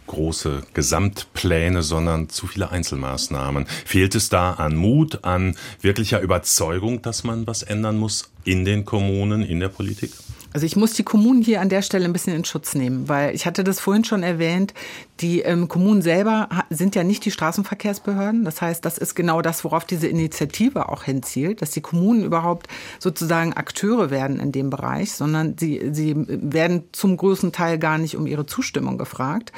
[0.07, 3.67] große Gesamtpläne, sondern zu viele Einzelmaßnahmen.
[3.67, 8.85] Fehlt es da an Mut, an wirklicher Überzeugung, dass man was ändern muss in den
[8.85, 10.13] Kommunen, in der Politik?
[10.53, 13.35] Also ich muss die Kommunen hier an der Stelle ein bisschen in Schutz nehmen, weil
[13.35, 14.75] ich hatte das vorhin schon erwähnt,
[15.21, 18.45] die ähm, Kommunen selber sind ja nicht die Straßenverkehrsbehörden.
[18.45, 22.69] Das heißt, das ist genau das, worauf diese Initiative auch hinzielt, dass die Kommunen überhaupt
[22.99, 28.17] sozusagen Akteure werden in dem Bereich, sondern sie, sie werden zum größten Teil gar nicht
[28.17, 29.53] um ihre Zustimmung gefragt.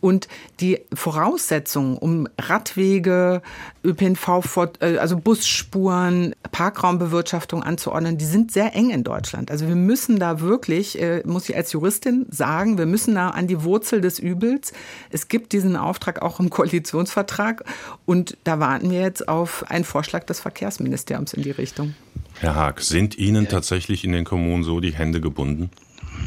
[0.00, 0.28] Und
[0.60, 3.42] die Voraussetzungen, um Radwege,
[3.84, 9.50] ÖPNV, äh, also Busspuren, Parkraumbewirtschaftung anzuordnen, die sind sehr eng in Deutschland.
[9.50, 13.46] Also wir müssen da wirklich, äh, muss ich als Juristin sagen, wir müssen da an
[13.46, 14.72] die Wurzel des Übels.
[15.10, 17.64] Es gibt diesen Auftrag auch im Koalitionsvertrag
[18.04, 21.94] und da warten wir jetzt auf einen Vorschlag des Verkehrsministeriums in die Richtung.
[22.38, 25.70] Herr Haag, sind Ihnen tatsächlich in den Kommunen so die Hände gebunden?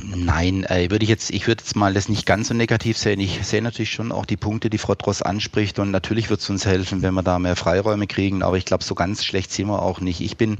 [0.03, 3.19] Nein, äh, würde ich jetzt, ich würde jetzt mal das nicht ganz so negativ sehen.
[3.19, 6.49] Ich sehe natürlich schon auch die Punkte, die Frau Dross anspricht und natürlich wird es
[6.49, 9.67] uns helfen, wenn wir da mehr Freiräume kriegen, aber ich glaube, so ganz schlecht sind
[9.67, 10.21] wir auch nicht.
[10.21, 10.57] Ich bin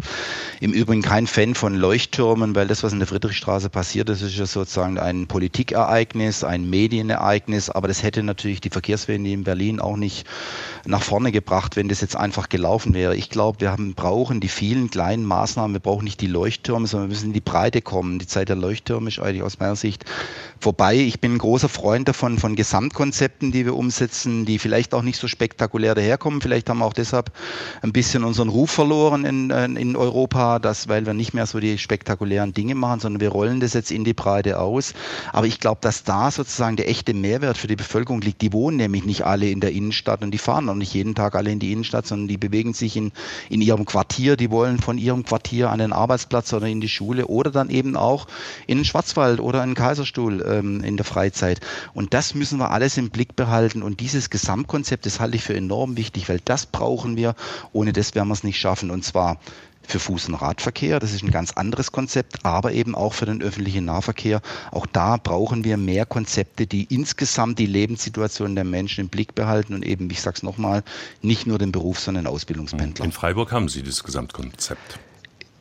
[0.60, 4.36] im Übrigen kein Fan von Leuchttürmen, weil das, was in der Friedrichstraße passiert ist, ist
[4.36, 9.98] ja sozusagen ein Politikereignis, ein Medienereignis, aber das hätte natürlich die Verkehrswende in Berlin auch
[9.98, 10.26] nicht
[10.86, 13.16] nach vorne gebracht, wenn das jetzt einfach gelaufen wäre.
[13.16, 17.10] Ich glaube, wir haben, brauchen die vielen kleinen Maßnahmen, wir brauchen nicht die Leuchttürme, sondern
[17.10, 18.20] wir müssen in die Breite kommen.
[18.20, 20.06] Die Zeit der Leuchttürme ist eigentlich aus meiner Sicht
[20.60, 20.96] vorbei.
[20.96, 25.18] Ich bin ein großer Freund davon, von Gesamtkonzepten, die wir umsetzen, die vielleicht auch nicht
[25.18, 26.42] so spektakulär daherkommen.
[26.42, 27.32] Vielleicht haben wir auch deshalb
[27.82, 31.60] ein bisschen unseren Ruf verloren in, äh, in Europa, dass, weil wir nicht mehr so
[31.60, 34.94] die spektakulären Dinge machen, sondern wir rollen das jetzt in die Breite aus.
[35.32, 38.42] Aber ich glaube, dass da sozusagen der echte Mehrwert für die Bevölkerung liegt.
[38.42, 41.36] Die wohnen nämlich nicht alle in der Innenstadt und die fahren auch nicht jeden Tag
[41.36, 43.12] alle in die Innenstadt, sondern die bewegen sich in,
[43.50, 44.36] in ihrem Quartier.
[44.36, 47.96] Die wollen von ihrem Quartier an den Arbeitsplatz oder in die Schule oder dann eben
[47.96, 48.28] auch
[48.68, 51.60] in den Schwarzwald oder in den Kaiserstuhl ähm, in der Freizeit.
[51.94, 53.84] Und das müssen wir alles im Blick behalten.
[53.84, 57.36] Und dieses Gesamtkonzept, das halte ich für enorm wichtig, weil das brauchen wir.
[57.74, 58.92] Ohne das werden wir es nicht schaffen.
[58.92, 59.40] Und zwar
[59.82, 61.00] für Fuß- und Radverkehr.
[61.00, 64.42] Das ist ein ganz anderes Konzept, aber eben auch für den öffentlichen Nahverkehr.
[64.72, 69.74] Auch da brauchen wir mehr Konzepte, die insgesamt die Lebenssituation der Menschen im Blick behalten
[69.74, 70.84] und eben, ich sage es nochmal,
[71.24, 73.04] nicht nur den Berufs-, sondern Ausbildungspendler.
[73.04, 75.00] In Freiburg haben Sie das Gesamtkonzept.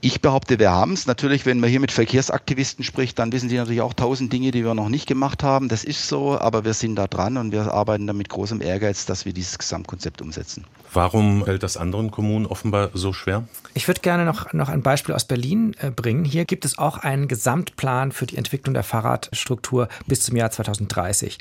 [0.00, 1.06] Ich behaupte, wir haben es.
[1.06, 4.64] Natürlich, wenn man hier mit Verkehrsaktivisten spricht, dann wissen die natürlich auch tausend Dinge, die
[4.64, 5.68] wir noch nicht gemacht haben.
[5.68, 9.06] Das ist so, aber wir sind da dran und wir arbeiten da mit großem Ehrgeiz,
[9.06, 10.64] dass wir dieses Gesamtkonzept umsetzen.
[10.92, 13.44] Warum fällt das anderen Kommunen offenbar so schwer?
[13.74, 16.24] Ich würde gerne noch, noch ein Beispiel aus Berlin äh, bringen.
[16.24, 21.38] Hier gibt es auch einen Gesamtplan für die Entwicklung der Fahrradstruktur bis zum Jahr 2030.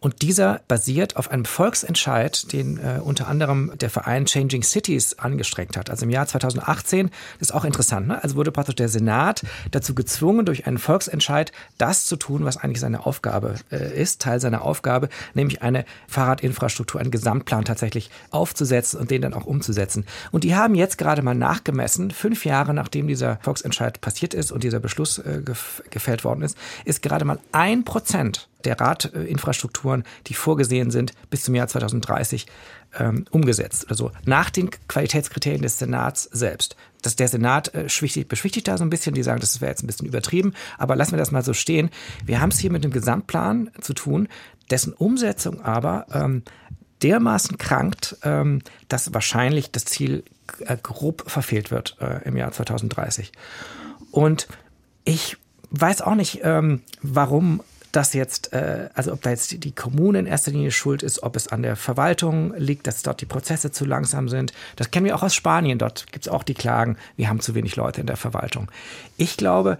[0.00, 5.76] Und dieser basiert auf einem Volksentscheid, den äh, unter anderem der Verein Changing Cities angestrengt
[5.76, 5.90] hat.
[5.90, 8.22] Also im Jahr 2018, das ist auch interessant, ne?
[8.22, 12.80] also wurde praktisch der Senat dazu gezwungen, durch einen Volksentscheid das zu tun, was eigentlich
[12.80, 19.10] seine Aufgabe äh, ist, Teil seiner Aufgabe, nämlich eine Fahrradinfrastruktur, einen Gesamtplan tatsächlich aufzusetzen und
[19.10, 20.04] den dann auch umzusetzen.
[20.30, 24.64] Und die haben jetzt gerade mal nachgemessen, fünf Jahre nachdem dieser Volksentscheid passiert ist und
[24.64, 25.42] dieser Beschluss äh,
[25.90, 31.54] gefällt worden ist, ist gerade mal ein Prozent der Radinfrastrukturen, die vorgesehen sind, bis zum
[31.54, 32.46] Jahr 2030
[32.98, 33.86] ähm, umgesetzt.
[33.88, 36.76] Also nach den Qualitätskriterien des Senats selbst.
[37.02, 37.88] Das, der Senat äh,
[38.28, 41.12] beschwichtigt da so ein bisschen, die sagen, das wäre jetzt ein bisschen übertrieben, aber lassen
[41.12, 41.90] wir das mal so stehen.
[42.24, 44.28] Wir haben es hier mit einem Gesamtplan zu tun,
[44.70, 46.42] dessen Umsetzung aber ähm,
[47.02, 50.24] dermaßen krankt, ähm, dass wahrscheinlich das Ziel
[50.60, 53.32] äh, grob verfehlt wird äh, im Jahr 2030.
[54.10, 54.48] Und
[55.04, 55.36] ich
[55.70, 60.26] weiß auch nicht, ähm, warum das jetzt, äh, also ob da jetzt die, Kommune in
[60.26, 63.84] erster Linie schuld ist, ob es an der Verwaltung liegt, dass dort die Prozesse zu
[63.84, 64.52] langsam sind.
[64.76, 65.78] Das kennen wir auch aus Spanien.
[65.78, 68.70] Dort gibt es auch die Klagen, wir haben zu wenig Leute in der Verwaltung.
[69.18, 69.78] Ich glaube,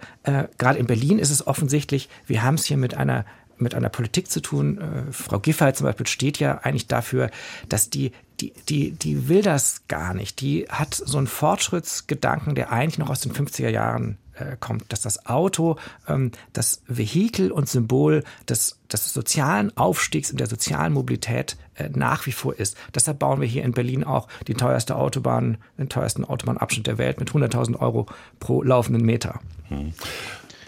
[0.59, 3.25] gerade in Berlin ist es offensichtlich, wir haben es hier mit einer
[3.63, 4.77] mit einer Politik zu tun.
[4.77, 7.29] Äh, Frau Giffey zum Beispiel steht ja eigentlich dafür,
[7.69, 10.41] dass die die, die, die will das gar nicht.
[10.41, 15.01] Die hat so einen Fortschrittsgedanken, der eigentlich noch aus den 50er Jahren äh, kommt, dass
[15.01, 21.57] das Auto ähm, das Vehikel und Symbol des, des sozialen Aufstiegs und der sozialen Mobilität
[21.75, 22.75] äh, nach wie vor ist.
[22.95, 27.19] Deshalb bauen wir hier in Berlin auch die teuerste Autobahn, den teuersten Autobahnabschnitt der Welt
[27.19, 28.07] mit 100.000 Euro
[28.39, 29.39] pro laufenden Meter.
[29.69, 29.93] Hm.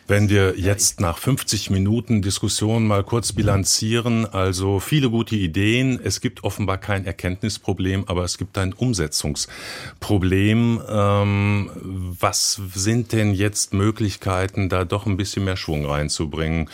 [0.07, 6.21] Wenn wir jetzt nach 50 Minuten Diskussion mal kurz bilanzieren, also viele gute Ideen, es
[6.21, 10.79] gibt offenbar kein Erkenntnisproblem, aber es gibt ein Umsetzungsproblem.
[10.87, 11.71] Ähm,
[12.19, 16.69] was sind denn jetzt Möglichkeiten, da doch ein bisschen mehr Schwung reinzubringen?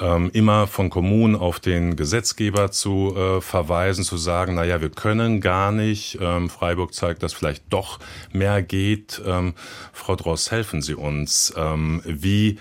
[0.00, 4.90] Ähm, immer von Kommunen auf den Gesetzgeber zu äh, verweisen, zu sagen, na ja, wir
[4.90, 6.18] können gar nicht.
[6.20, 7.98] Ähm, Freiburg zeigt, dass vielleicht doch
[8.32, 9.20] mehr geht.
[9.26, 9.54] Ähm,
[9.92, 11.52] Frau Dross, helfen Sie uns.
[11.56, 12.60] Ähm, wie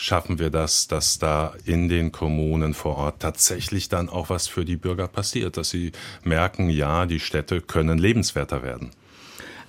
[0.00, 4.64] schaffen wir das, dass da in den Kommunen vor Ort tatsächlich dann auch was für
[4.64, 5.90] die Bürger passiert, dass sie
[6.22, 8.90] merken, ja, die Städte können lebenswerter werden.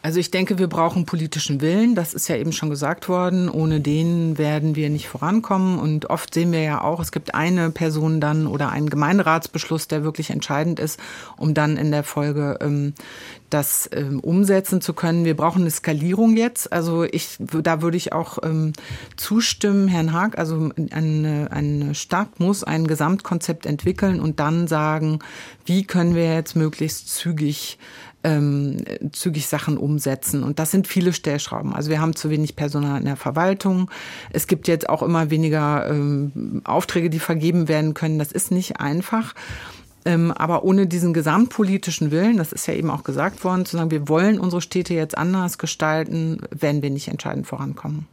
[0.01, 1.93] Also ich denke, wir brauchen politischen Willen.
[1.93, 3.49] Das ist ja eben schon gesagt worden.
[3.49, 5.77] Ohne den werden wir nicht vorankommen.
[5.77, 10.03] Und oft sehen wir ja auch, es gibt eine Person dann oder einen Gemeinderatsbeschluss, der
[10.03, 10.99] wirklich entscheidend ist,
[11.35, 12.93] um dann in der Folge ähm,
[13.49, 15.25] das ähm, umsetzen zu können.
[15.25, 16.71] Wir brauchen eine Skalierung jetzt.
[16.71, 18.71] Also ich, da würde ich auch ähm,
[19.17, 20.37] zustimmen, Herrn Haag.
[20.37, 25.19] Also eine, eine Stadt muss ein Gesamtkonzept entwickeln und dann sagen,
[25.65, 27.77] wie können wir jetzt möglichst zügig
[28.23, 28.77] ähm,
[29.11, 30.43] zügig Sachen umsetzen.
[30.43, 31.73] Und das sind viele Stellschrauben.
[31.73, 33.89] Also wir haben zu wenig Personal in der Verwaltung.
[34.31, 38.19] Es gibt jetzt auch immer weniger ähm, Aufträge, die vergeben werden können.
[38.19, 39.33] Das ist nicht einfach.
[40.05, 43.91] Ähm, aber ohne diesen gesamtpolitischen Willen, das ist ja eben auch gesagt worden, zu sagen,
[43.91, 48.07] wir wollen unsere Städte jetzt anders gestalten, werden wir nicht entscheidend vorankommen.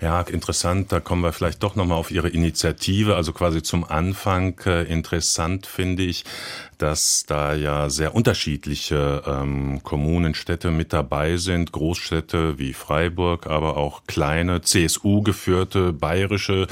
[0.00, 0.92] Ja, interessant.
[0.92, 3.16] Da kommen wir vielleicht doch nochmal auf Ihre Initiative.
[3.16, 6.24] Also quasi zum Anfang äh, interessant finde ich,
[6.78, 11.72] dass da ja sehr unterschiedliche ähm, Kommunen, Städte mit dabei sind.
[11.72, 16.66] Großstädte wie Freiburg, aber auch kleine CSU-geführte bayerische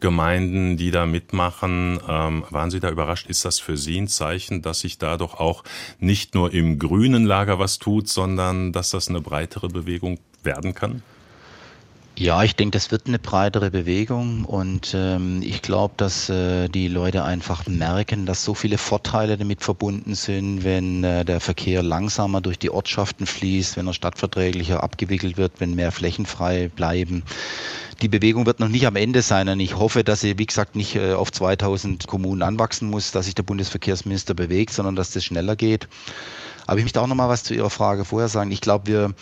[0.00, 2.00] Gemeinden, die da mitmachen.
[2.08, 3.26] Ähm, waren Sie da überrascht?
[3.26, 5.64] Ist das für Sie ein Zeichen, dass sich da doch auch
[5.98, 11.02] nicht nur im grünen Lager was tut, sondern dass das eine breitere Bewegung werden kann?
[12.18, 16.88] Ja, ich denke, das wird eine breitere Bewegung und ähm, ich glaube, dass äh, die
[16.88, 22.40] Leute einfach merken, dass so viele Vorteile damit verbunden sind, wenn äh, der Verkehr langsamer
[22.40, 27.22] durch die Ortschaften fließt, wenn er stadtverträglicher abgewickelt wird, wenn mehr Flächen frei bleiben.
[28.02, 30.74] Die Bewegung wird noch nicht am Ende sein und ich hoffe, dass sie, wie gesagt,
[30.74, 35.24] nicht äh, auf 2000 Kommunen anwachsen muss, dass sich der Bundesverkehrsminister bewegt, sondern dass das
[35.24, 35.86] schneller geht.
[36.66, 38.50] Aber ich möchte auch noch mal was zu Ihrer Frage vorher sagen.
[38.50, 39.14] Ich glaube, wir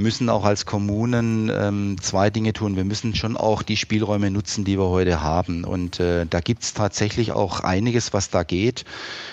[0.00, 2.76] müssen auch als Kommunen ähm, zwei Dinge tun.
[2.76, 5.64] Wir müssen schon auch die Spielräume nutzen, die wir heute haben.
[5.64, 8.84] Und äh, da gibt es tatsächlich auch einiges, was da geht.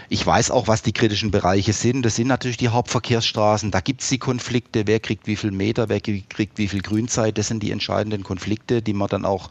[0.10, 2.04] Ich weiß auch, was die kritischen Bereiche sind.
[2.04, 3.72] Das sind natürlich die Hauptverkehrsstraßen.
[3.72, 4.86] Da gibt es die Konflikte.
[4.86, 7.38] Wer kriegt wie viel Meter, wer kriegt wie viel Grünzeit.
[7.38, 9.50] Das sind die entscheidenden Konflikte, die man dann auch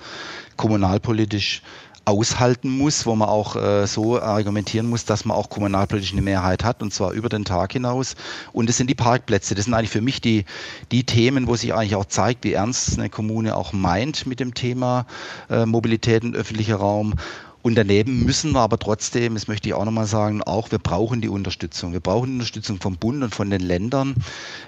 [0.56, 1.62] kommunalpolitisch
[2.06, 6.62] aushalten muss, wo man auch äh, so argumentieren muss, dass man auch kommunalpolitisch eine Mehrheit
[6.62, 8.14] hat und zwar über den Tag hinaus.
[8.52, 9.56] Und es sind die Parkplätze.
[9.56, 10.44] Das sind eigentlich für mich die,
[10.92, 14.54] die Themen, wo sich eigentlich auch zeigt, wie ernst eine Kommune auch meint mit dem
[14.54, 15.04] Thema
[15.50, 17.14] äh, Mobilität und öffentlicher Raum.
[17.66, 21.20] Und daneben müssen wir aber trotzdem, das möchte ich auch nochmal sagen, auch wir brauchen
[21.20, 21.92] die Unterstützung.
[21.92, 24.14] Wir brauchen Unterstützung vom Bund und von den Ländern.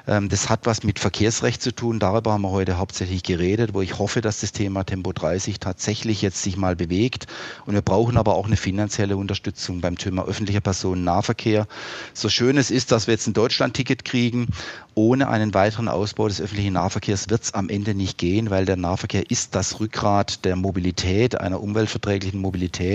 [0.08, 2.00] Ähm, das hat was mit Verkehrsrecht zu tun.
[2.00, 6.22] Darüber haben wir heute hauptsächlich geredet, wo ich hoffe, dass das Thema Tempo 30 tatsächlich
[6.22, 7.28] jetzt sich mal bewegt.
[7.66, 11.68] Und wir brauchen aber auch eine finanzielle Unterstützung beim Thema öffentlicher Personennahverkehr.
[12.14, 14.48] So schön es ist, dass wir jetzt ein Deutschland-Ticket kriegen,
[14.96, 18.76] ohne einen weiteren Ausbau des öffentlichen Nahverkehrs wird es am Ende nicht gehen, weil der
[18.76, 22.87] Nahverkehr ist das Rückgrat der Mobilität, einer umweltverträglichen Mobilität.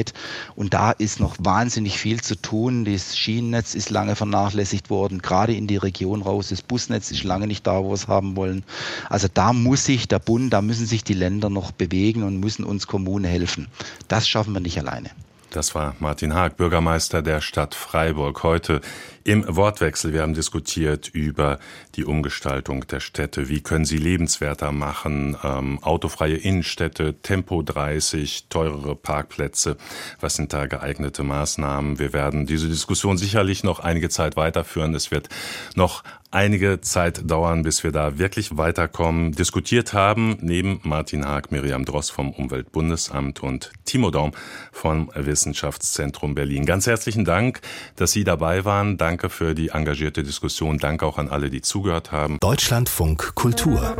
[0.55, 2.85] Und da ist noch wahnsinnig viel zu tun.
[2.85, 6.49] Das Schienennetz ist lange vernachlässigt worden, gerade in die Region raus.
[6.49, 8.63] Das Busnetz ist lange nicht da, wo wir es haben wollen.
[9.09, 12.63] Also da muss sich der Bund, da müssen sich die Länder noch bewegen und müssen
[12.63, 13.67] uns Kommunen helfen.
[14.07, 15.09] Das schaffen wir nicht alleine.
[15.53, 18.41] Das war Martin Haag, Bürgermeister der Stadt Freiburg.
[18.41, 18.81] Heute
[19.23, 20.13] im Wortwechsel.
[20.13, 21.59] Wir haben diskutiert über
[21.95, 23.49] die Umgestaltung der Städte.
[23.49, 25.37] Wie können sie lebenswerter machen?
[25.43, 29.77] Ähm, autofreie Innenstädte, Tempo 30, teurere Parkplätze.
[30.19, 31.99] Was sind da geeignete Maßnahmen?
[31.99, 34.93] Wir werden diese Diskussion sicherlich noch einige Zeit weiterführen.
[34.95, 35.29] Es wird
[35.75, 36.03] noch
[36.33, 39.33] einige Zeit dauern, bis wir da wirklich weiterkommen.
[39.33, 44.31] Diskutiert haben neben Martin Haag, Miriam Dross vom Umweltbundesamt und Timo Daum
[44.71, 46.65] vom Wissenschaftszentrum Berlin.
[46.65, 47.61] Ganz herzlichen Dank,
[47.95, 48.97] dass Sie dabei waren.
[49.13, 50.79] Danke für die engagierte Diskussion.
[50.79, 52.39] Danke auch an alle, die zugehört haben.
[52.39, 53.95] Deutschlandfunk Kultur.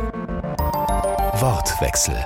[1.38, 2.16] Wortwechsel.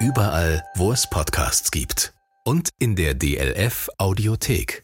[0.00, 2.12] Überall, wo es Podcasts gibt.
[2.44, 4.83] Und in der DLF Audiothek.